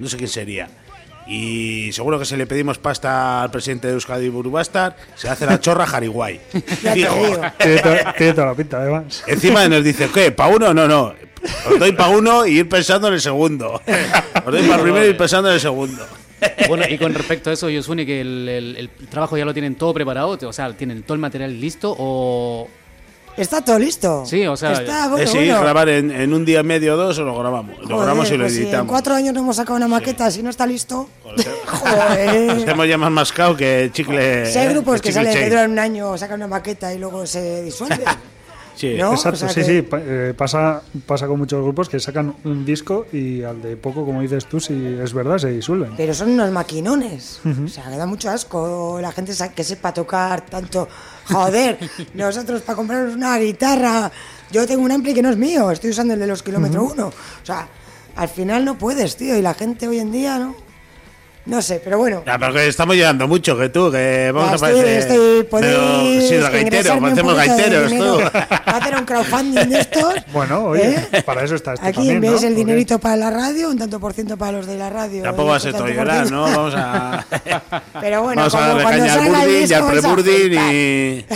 [0.00, 0.68] no sé quién sería.
[1.28, 5.60] Y seguro que si le pedimos pasta al presidente de Euskadi Burubastar, se hace la
[5.60, 6.40] chorra Jariguay.
[6.82, 9.22] Tiene, to- tiene toda la pinta, además.
[9.28, 10.32] Encima nos dice, ¿qué?
[10.32, 10.74] ¿Pa uno?
[10.74, 11.14] No, no.
[11.70, 13.74] Os doy pa uno y ir pensando en el segundo.
[14.44, 16.04] Os doy para el primero y ir pensando en el segundo.
[16.66, 19.76] Bueno, y con respecto a eso, Yosune, que el, el- el trabajo ya lo tienen
[19.76, 22.68] todo preparado, o sea, tienen todo el material listo o...
[23.36, 24.24] Está todo listo.
[24.26, 25.60] Sí, o sea, Está, bueno, Eh, sí, bueno.
[25.62, 27.78] grabar en, en un día y medio o dos lo grabamos.
[27.78, 28.90] Lo Joder, grabamos y lo pues si en editamos.
[28.90, 31.08] cuatro años no hemos sacado una maqueta, si no está listo.
[31.22, 32.68] Joder.
[32.68, 34.46] hemos ya más mascado que chicle.
[34.46, 35.50] Si hay grupos el que chicle salen que chain.
[35.50, 38.00] duran un año, sacan una maqueta y luego se disuelven.
[38.76, 38.94] Sí.
[38.96, 39.12] ¿No?
[39.12, 39.82] Exacto, o sea sí, que- sí.
[39.82, 44.06] pa- eh, pasa, pasa con muchos grupos que sacan un disco y al de poco,
[44.06, 45.92] como dices tú, si es verdad, se disuelven.
[45.98, 47.40] Pero son unos maquinones.
[47.44, 50.88] O sea, que da mucho asco la gente sa- que sepa tocar tanto.
[51.30, 51.78] Joder,
[52.14, 54.10] nosotros para comprarnos una guitarra,
[54.50, 57.08] yo tengo un ampli que no es mío, estoy usando el de los kilómetros uno.
[57.08, 57.68] O sea,
[58.16, 60.69] al final no puedes, tío, y la gente hoy en día, ¿no?
[61.50, 62.22] No sé, pero bueno.
[62.24, 64.98] Ya, pero que estamos llegando mucho, que tú, que vamos Ya a estoy, parecer.
[65.10, 65.90] estoy, podéis Pero,
[66.28, 68.30] sí, los gaiteros, ingresarme un parecemos gaiteros, tú.
[68.64, 70.14] para hacer un crowdfunding de estos.
[70.32, 71.22] Bueno, oye, ¿eh?
[71.22, 72.46] para eso está esto Aquí también, enviáis ¿no?
[72.48, 75.22] el Porque- dinerito para la radio, un tanto por ciento para los de la radio.
[75.24, 76.44] Tampoco va a ser todo llorar, ¿no?
[76.44, 77.26] Vamos a.
[78.00, 80.18] Pero bueno, vamos a darle caña al Burdin y al a flipar.
[80.28, 81.26] y.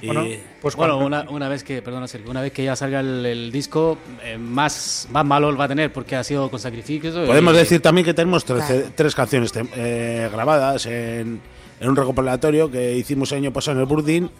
[0.00, 0.24] y- Bueno,
[0.60, 3.24] pues bueno, cuando- una, una vez que, perdona Sergio, una vez que ya salga el,
[3.24, 7.14] el disco, eh, más, más malo va a tener porque ha sido con sacrificios.
[7.16, 8.82] y- Podemos decir también que tenemos tres, Claro.
[8.94, 11.40] tres canciones eh, grabadas en,
[11.80, 14.30] en un recopilatorio que hicimos el año pasado en el Burdin.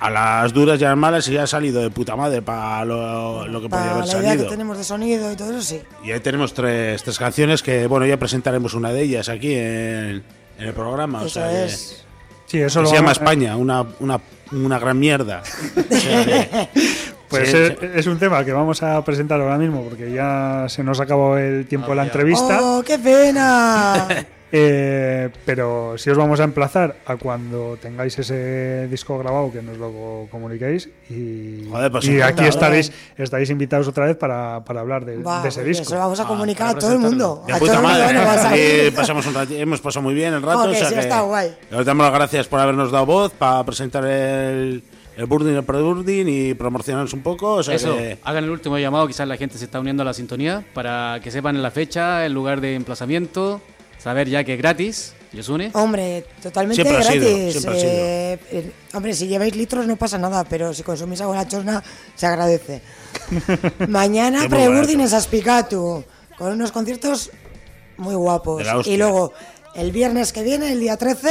[0.00, 2.84] A las duras y a las malas y ya ha salido de puta madre para
[2.84, 4.48] lo, lo que podía Para haber la idea que salido.
[4.50, 5.80] tenemos de sonido y todo eso, sí.
[6.04, 10.22] Y ahí tenemos tres, tres canciones que, bueno, ya presentaremos una de ellas aquí en,
[10.58, 11.22] en el programa.
[11.22, 12.03] o Eso sea que- es.
[12.58, 14.20] Sí, eso que lo se llama España, una, una,
[14.52, 15.42] una gran mierda.
[15.42, 16.68] O sea que-
[17.28, 17.86] Pues Sí, es, sí.
[17.96, 21.66] es un tema que vamos a presentar ahora mismo porque ya se nos acabó el
[21.66, 22.60] tiempo de la entrevista.
[22.62, 24.06] ¡Oh, qué pena!
[24.56, 29.76] Eh, pero si os vamos a emplazar a cuando tengáis ese disco grabado que nos
[29.78, 35.04] lo comuniquéis y, Joder, pues y aquí estaréis, estaréis invitados otra vez para, para hablar
[35.04, 35.84] de, Va, de ese disco.
[35.84, 37.42] Se lo vamos a Ah, comunicar para a todo el mundo.
[37.48, 38.18] De a puta todo el mundo madre.
[38.18, 38.80] a salir.
[38.86, 40.58] Aquí pasamos un hemos pasado muy bien el rato.
[40.58, 41.52] Joder, o sea sí, que está guay.
[41.72, 44.84] os damos las gracias por habernos dado voz para presentar el,
[45.16, 47.54] el Burdin, el pre-Burdin y promocionarnos un poco.
[47.54, 50.06] O sea Eso, que- hagan el último llamado, quizás la gente se está uniendo a
[50.06, 53.60] la sintonía para que sepan la fecha, el lugar de emplazamiento,
[54.04, 55.70] saber ya que es gratis, Yosune.
[55.72, 57.52] Hombre, totalmente Siempre ha sido, gratis.
[57.52, 57.92] siempre ha sido.
[57.94, 61.82] Eh, hombre, si lleváis litros no pasa nada, pero si consumís agua la chosna,
[62.14, 62.82] se agradece.
[63.88, 65.02] Mañana Qué muy Preburdin barato.
[65.02, 66.04] en Saspicatu,
[66.38, 67.30] con unos conciertos
[67.96, 68.62] muy guapos.
[68.86, 69.32] Y luego,
[69.74, 71.30] el viernes que viene, el día 13,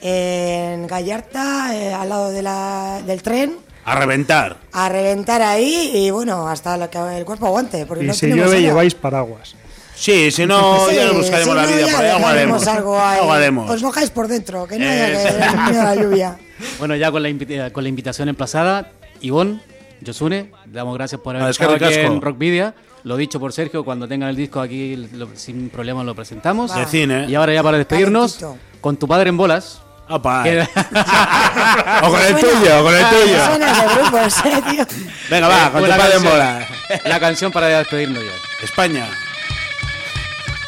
[0.00, 4.56] en Gallarta, eh, al lado de la- del tren, a reventar.
[4.72, 7.84] a reventar ahí y bueno, hasta lo que el cuerpo aguante.
[7.86, 9.54] Porque y no si llueve lleváis paraguas.
[9.96, 12.10] Sí, si no, Sí, ya nos buscaremos si la no, vida por ahí.
[12.10, 12.66] Algo haremos.
[12.66, 13.18] algo ahí.
[13.20, 13.70] Algo haremos.
[13.70, 15.28] Os mojáis por dentro, que no haya que Eso.
[15.34, 16.36] tener miedo a la lluvia.
[16.78, 19.60] Bueno, ya con la, con la invitación emplazada, Ivonne,
[20.00, 22.74] Yosune, damos gracias por haber Ah, estado aquí en Rockvidia.
[23.02, 26.70] Lo dicho por Sergio, cuando tengan el disco aquí, lo- sin problema lo presentamos.
[26.70, 26.76] Va.
[26.80, 27.26] De cine.
[27.28, 28.80] Y ahora ya para despedirnos, Calentito.
[28.80, 29.80] con tu padre en bolas.
[30.08, 30.44] Opa.
[32.02, 33.36] o con el tuyo, o con el tuyo.
[34.46, 34.86] Eh.
[35.30, 36.66] Venga, va, con tu padre en canción- bola.
[37.04, 38.64] La canción para despedirnos ya.
[38.64, 39.06] España.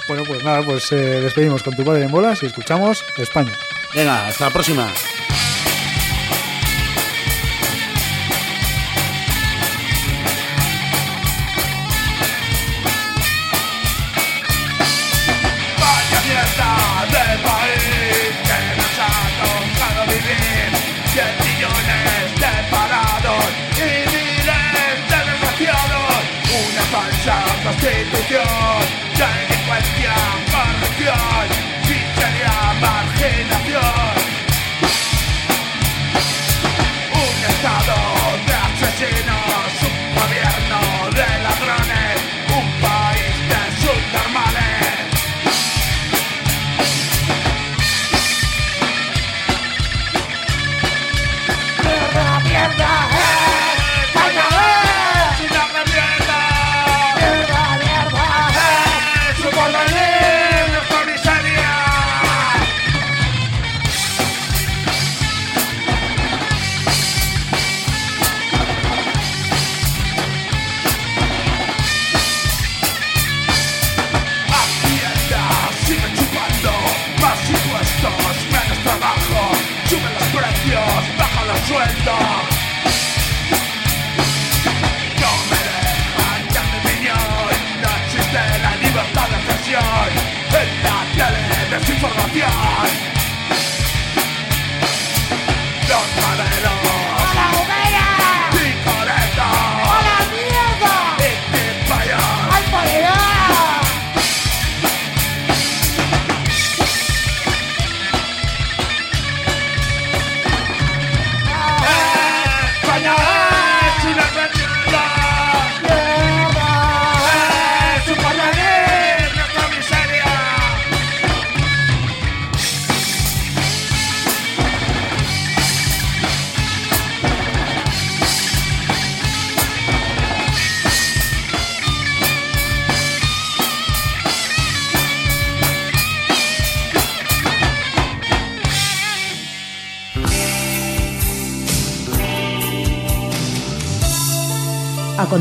[0.08, 3.52] Bueno, pues nada, pues eh, despedimos con tu padre en bolas y escuchamos España.
[3.94, 4.92] Venga, hasta la próxima.
[31.06, 31.35] Yeah.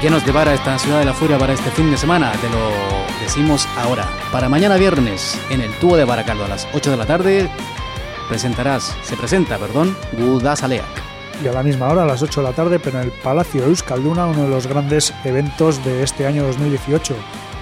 [0.00, 2.32] Qué nos depara esta ciudad de la furia para este fin de semana?
[2.32, 2.70] Te lo
[3.22, 4.08] decimos ahora.
[4.30, 7.48] Para mañana viernes, en el tubo de Baracaldo a las 8 de la tarde,
[8.28, 10.84] presentarás, se presenta, perdón, Gudasaleak.
[11.42, 13.64] Y a la misma hora, a las 8 de la tarde, pero en el Palacio
[13.64, 17.14] Euskalduna, uno de los grandes eventos de este año 2018,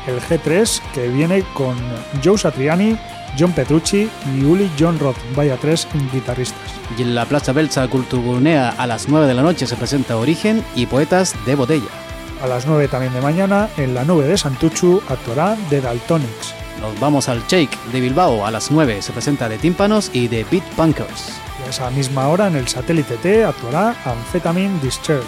[0.07, 1.77] el G3, que viene con
[2.23, 2.97] Joe Satriani,
[3.39, 6.61] John Petrucci y Uli John Roth, vaya tres guitarristas.
[6.97, 10.65] Y en la Plaza Belsa Culturbunea a las 9 de la noche se presenta Origen
[10.77, 12.04] y Poetas de Botella.
[12.45, 16.55] A las 9 también de mañana, en la nube de Santuchu, actuará The Daltonics.
[16.79, 20.45] Nos vamos al Shake de Bilbao a las 9, se presenta de Tímpanos y de
[20.51, 21.41] Beat Punkers.
[21.59, 25.25] Y a esa misma hora, en el satélite T, actuará Amphetamine Discharge.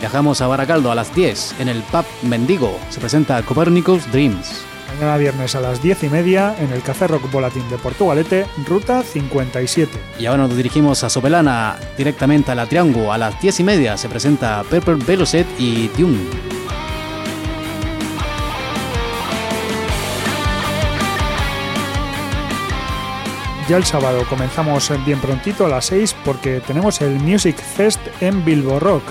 [0.00, 4.64] Viajamos a Baracaldo a las 10, en el Pub Mendigo, se presenta Copernicus Dreams.
[4.88, 9.02] Mañana viernes a las 10 y media en el Café Rock Volatín de Portugalete, ruta
[9.02, 9.90] 57.
[10.18, 13.12] Y ahora nos dirigimos a Sopelana, directamente a la Triángulo.
[13.12, 16.18] A las 10 y media se presenta Pepper Veloset y Tune.
[23.68, 28.42] Ya el sábado comenzamos bien prontito a las 6 porque tenemos el Music Fest en
[28.42, 29.02] Bilbo Rock.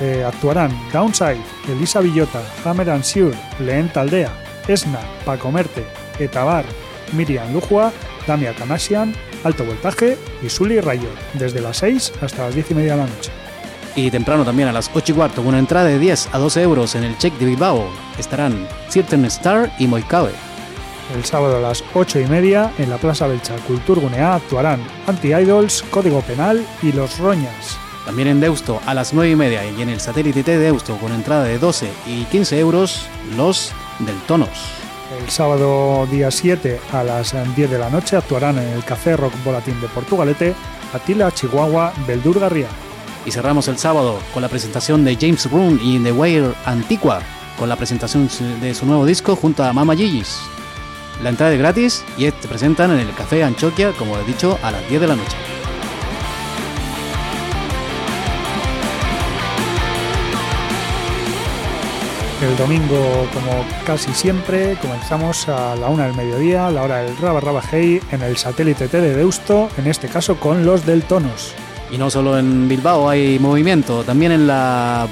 [0.00, 4.32] Eh, actuarán Downside, Elisa Villota, Hammer and Sure, Leen Taldea,
[4.70, 5.84] Esna, Pacomerte,
[6.18, 6.64] Etabar,
[7.12, 7.92] Miriam Lujua,
[8.26, 9.14] Damia Canasian,
[9.44, 13.06] Alto Voltaje y Sully Rayo, desde las 6 hasta las 10 y media de la
[13.06, 13.30] noche.
[13.96, 16.62] Y temprano también a las 8 y cuarto, con una entrada de 10 a 12
[16.62, 20.32] euros en el check de Bilbao, estarán Certain Star y Moicabe.
[21.14, 26.20] El sábado a las 8 y media, en la Plaza Belcha Culturgunea actuarán Anti-Idols, Código
[26.20, 27.76] Penal y Los Roñas.
[28.06, 30.96] También en Deusto a las 9 y media y en el satélite T de Deusto
[30.98, 33.06] con entrada de 12 y 15 euros,
[33.36, 34.48] Los del Tonos.
[35.18, 39.32] El sábado día 7 a las 10 de la noche actuarán en el Café Rock
[39.44, 40.54] Volatín de Portugalete
[40.92, 42.68] Atila, Chihuahua, Beldur Garría.
[43.26, 47.20] Y cerramos el sábado con la presentación de James Brown y The Wire Antigua,
[47.58, 48.28] con la presentación
[48.60, 50.40] de su nuevo disco junto a Mama Gigis.
[51.22, 54.70] La entrada es gratis y te presentan en el Café Anchoquia, como he dicho, a
[54.70, 55.59] las 10 de la noche.
[62.40, 67.38] El domingo, como casi siempre, comenzamos a la una del mediodía, la hora del Raba
[67.38, 71.52] Raba Hey, en el satélite T de Deusto, en este caso con los del Tonos.
[71.90, 75.06] Y no solo en Bilbao hay movimiento, también en la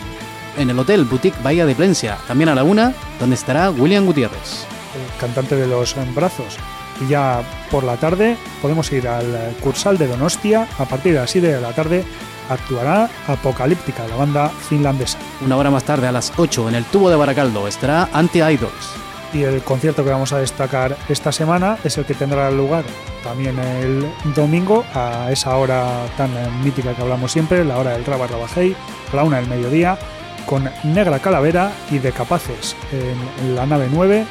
[0.57, 4.65] en el hotel Boutique Bahía de Plencia, también a la una, donde estará William Gutiérrez.
[4.95, 6.57] El cantante de los brazos.
[7.03, 11.31] Y ya por la tarde podemos ir al Cursal de Donostia, a partir de las
[11.31, 12.05] 7 de la tarde
[12.49, 15.19] actuará Apocalíptica, la banda finlandesa.
[15.45, 19.09] Una hora más tarde, a las 8, en el tubo de Baracaldo, estará Anti-Idols.
[19.33, 22.85] Y el concierto que vamos a destacar esta semana es el que tendrá lugar
[23.23, 26.31] también el domingo a esa hora tan
[26.65, 28.75] mítica que hablamos siempre, la hora del Raba Rabajei,
[29.13, 29.99] a la una del mediodía,
[30.47, 34.25] con Negra Calavera y de Capaces en la nave 9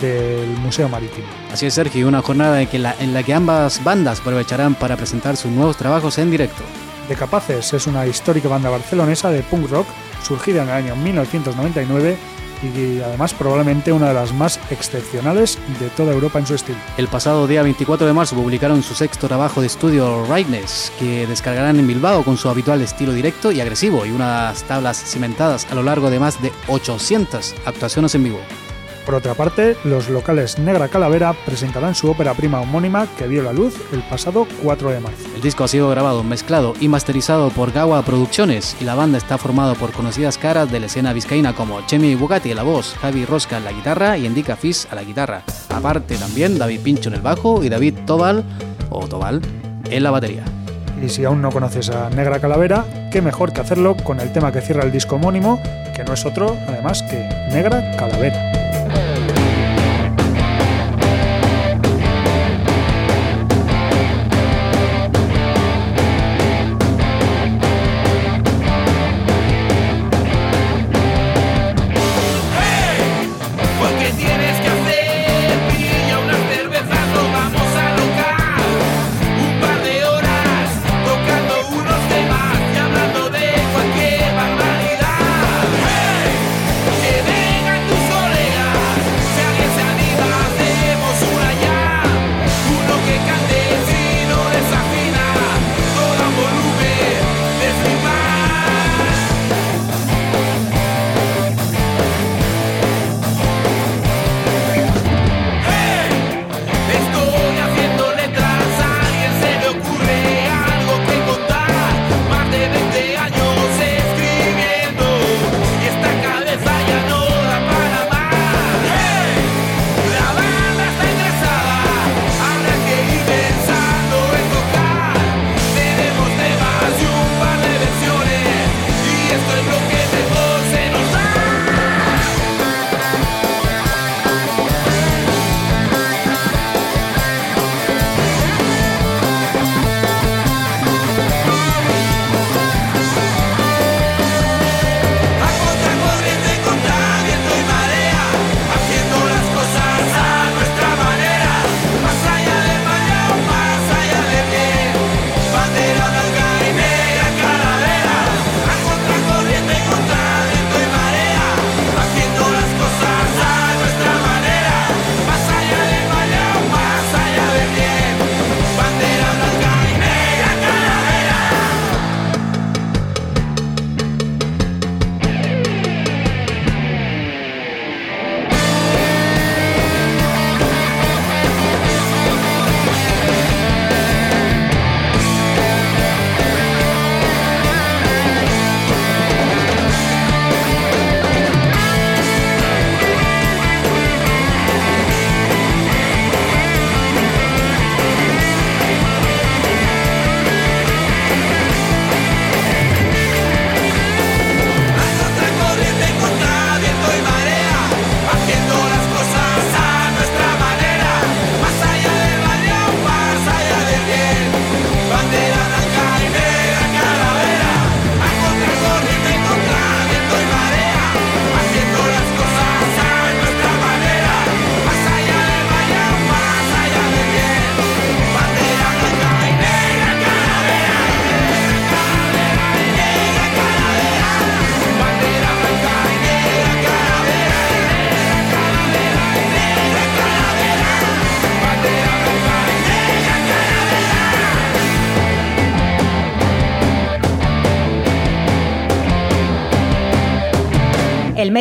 [0.00, 1.26] del Museo Marítimo.
[1.52, 5.36] Así es, Sergio, una jornada en, la, en la que ambas bandas aprovecharán para presentar
[5.36, 6.62] sus nuevos trabajos en directo.
[7.10, 9.88] De Capaces es una histórica banda barcelonesa de punk rock
[10.22, 12.16] surgida en el año 1999
[12.62, 16.78] y además probablemente una de las más excepcionales de toda Europa en su estilo.
[16.96, 21.80] El pasado día 24 de marzo publicaron su sexto trabajo de estudio Rightness, que descargarán
[21.80, 25.82] en Bilbao con su habitual estilo directo y agresivo y unas tablas cimentadas a lo
[25.82, 28.38] largo de más de 800 actuaciones en vivo.
[29.10, 33.52] Por otra parte, los locales Negra Calavera presentarán su ópera prima homónima que vio la
[33.52, 35.26] luz el pasado 4 de marzo.
[35.34, 39.36] El disco ha sido grabado, mezclado y masterizado por Gawa Producciones y la banda está
[39.36, 43.24] formada por conocidas caras de la escena vizcaína como Chemi Bugatti a la voz, Javi
[43.24, 45.42] Rosca en la guitarra y Indica Fis a la guitarra.
[45.70, 48.44] Aparte también David Pincho en el bajo y David Tobal
[48.90, 49.40] o Tobal
[49.90, 50.44] en la batería.
[51.02, 54.52] Y si aún no conoces a Negra Calavera, qué mejor que hacerlo con el tema
[54.52, 55.60] que cierra el disco homónimo,
[55.96, 58.59] que no es otro, además, que Negra Calavera.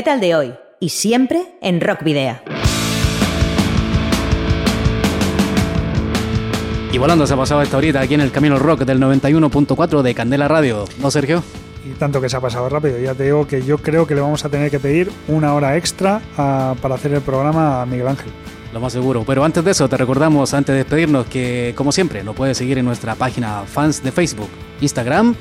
[0.10, 2.40] Metal de hoy y siempre en Rock Video.
[6.92, 10.16] Y volando se ha pasado esta horita aquí en el Camino Rock del 91.4 de
[10.16, 11.44] Candela Radio, ¿no, Sergio?
[11.86, 14.22] Y tanto que se ha pasado rápido, ya te digo que yo creo que le
[14.22, 18.08] vamos a tener que pedir una hora extra a- para hacer el programa a Miguel
[18.08, 18.32] Ángel.
[18.74, 19.24] Lo más seguro.
[19.28, 22.80] Pero antes de eso, te recordamos, antes de despedirnos, que como siempre, nos puedes seguir
[22.80, 24.50] en nuestra página fans de Facebook,
[24.82, 25.36] Instagram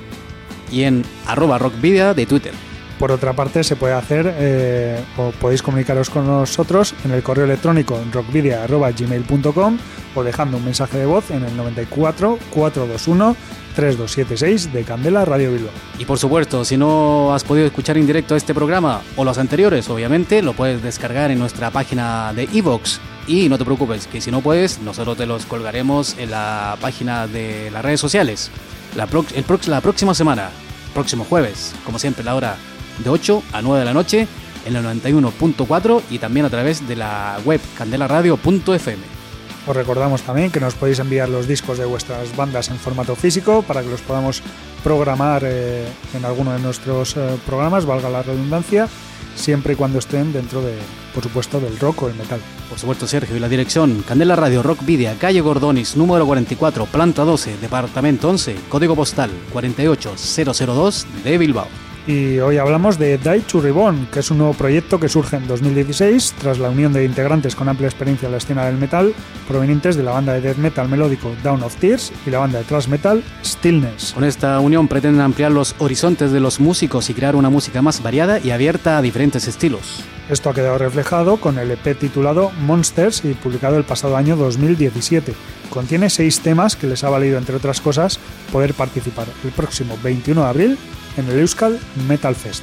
[0.70, 2.52] y en arroba rockvidia de Twitter.
[2.98, 7.44] Por otra parte, se puede hacer, eh, o podéis comunicaros con nosotros en el correo
[7.44, 9.78] electrónico rockvidia.gmail.com
[10.16, 13.36] o dejando un mensaje de voz en el 94 421
[13.76, 15.70] 3276 de Candela Radio Bilbao.
[16.00, 19.88] Y por supuesto, si no has podido escuchar en directo este programa o los anteriores,
[19.88, 23.00] obviamente, lo puedes descargar en nuestra página de Evox.
[23.28, 27.28] Y no te preocupes, que si no puedes, nosotros te los colgaremos en la página
[27.28, 28.50] de las redes sociales.
[28.96, 30.50] El la próxima semana,
[30.92, 32.56] próximo jueves, como siempre, la hora
[33.02, 34.28] de 8 a 9 de la noche,
[34.64, 39.18] en el 91.4 y también a través de la web candelaradio.fm.
[39.66, 43.62] Os recordamos también que nos podéis enviar los discos de vuestras bandas en formato físico
[43.62, 44.42] para que los podamos
[44.82, 48.88] programar eh, en alguno de nuestros eh, programas, valga la redundancia,
[49.34, 50.74] siempre y cuando estén dentro de,
[51.12, 52.40] por supuesto, del rock o el metal.
[52.70, 57.24] Por supuesto, Sergio, y la dirección Candela Radio Rock Vidia, calle Gordonis, número 44, planta
[57.24, 61.87] 12, departamento 11, código postal 48002 de Bilbao.
[62.08, 65.46] Y hoy hablamos de Die to Reborn, que es un nuevo proyecto que surge en
[65.46, 69.12] 2016 tras la unión de integrantes con amplia experiencia en la escena del metal,
[69.46, 72.64] provenientes de la banda de death metal melódico Down of Tears y la banda de
[72.64, 74.14] thrash metal Stillness.
[74.14, 78.02] Con esta unión pretenden ampliar los horizontes de los músicos y crear una música más
[78.02, 80.02] variada y abierta a diferentes estilos.
[80.30, 85.34] Esto ha quedado reflejado con el EP titulado Monsters y publicado el pasado año 2017.
[85.68, 88.18] Contiene seis temas que les ha valido, entre otras cosas,
[88.50, 90.78] poder participar el próximo 21 de abril
[91.18, 92.62] en el Euskal Metal Fest.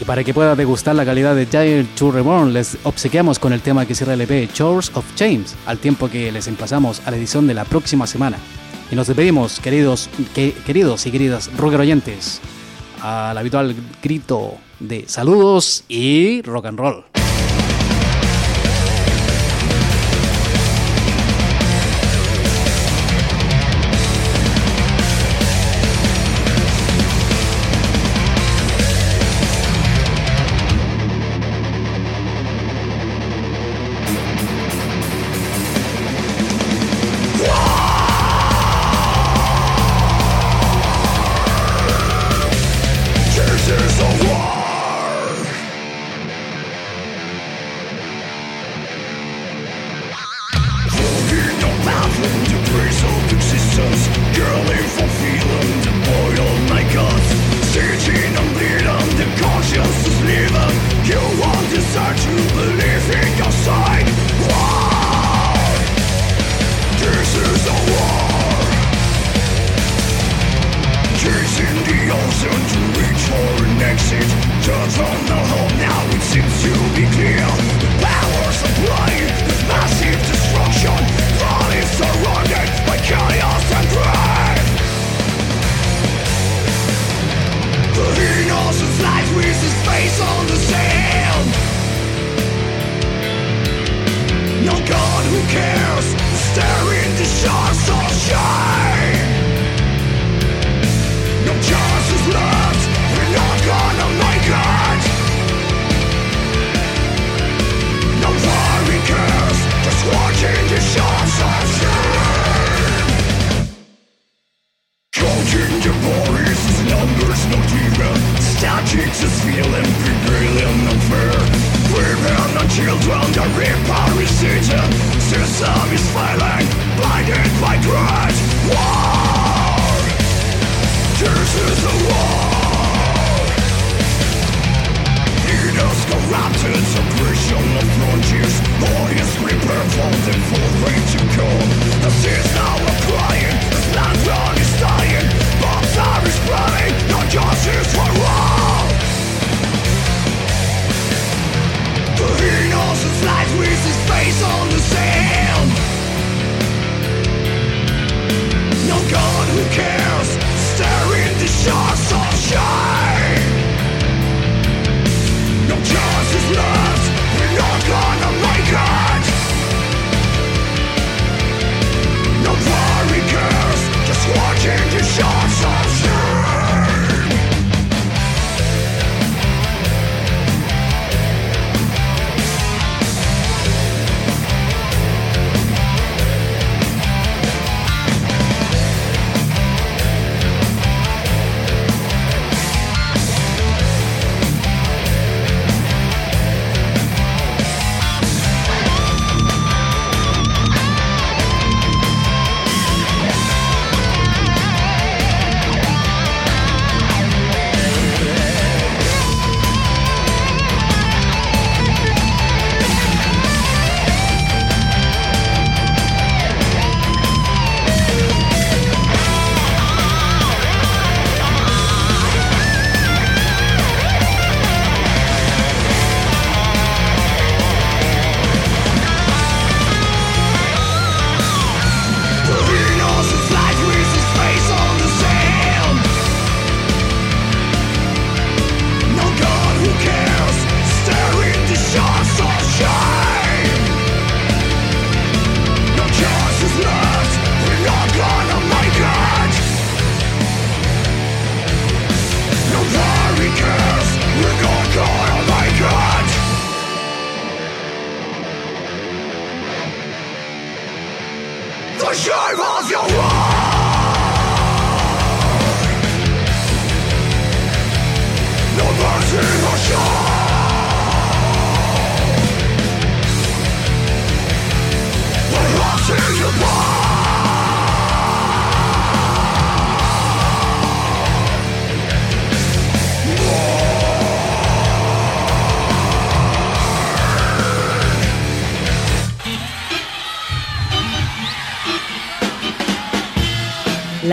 [0.00, 3.60] Y para que pueda degustar la calidad de Giant to Reborn, les obsequiamos con el
[3.60, 7.16] tema que cierra el EP Chores of James, al tiempo que les emplazamos a la
[7.16, 8.36] edición de la próxima semana.
[8.90, 12.40] Y nos despedimos, queridos, que, queridos y queridas rocker oyentes,
[13.00, 17.11] al habitual grito de saludos y rock and roll.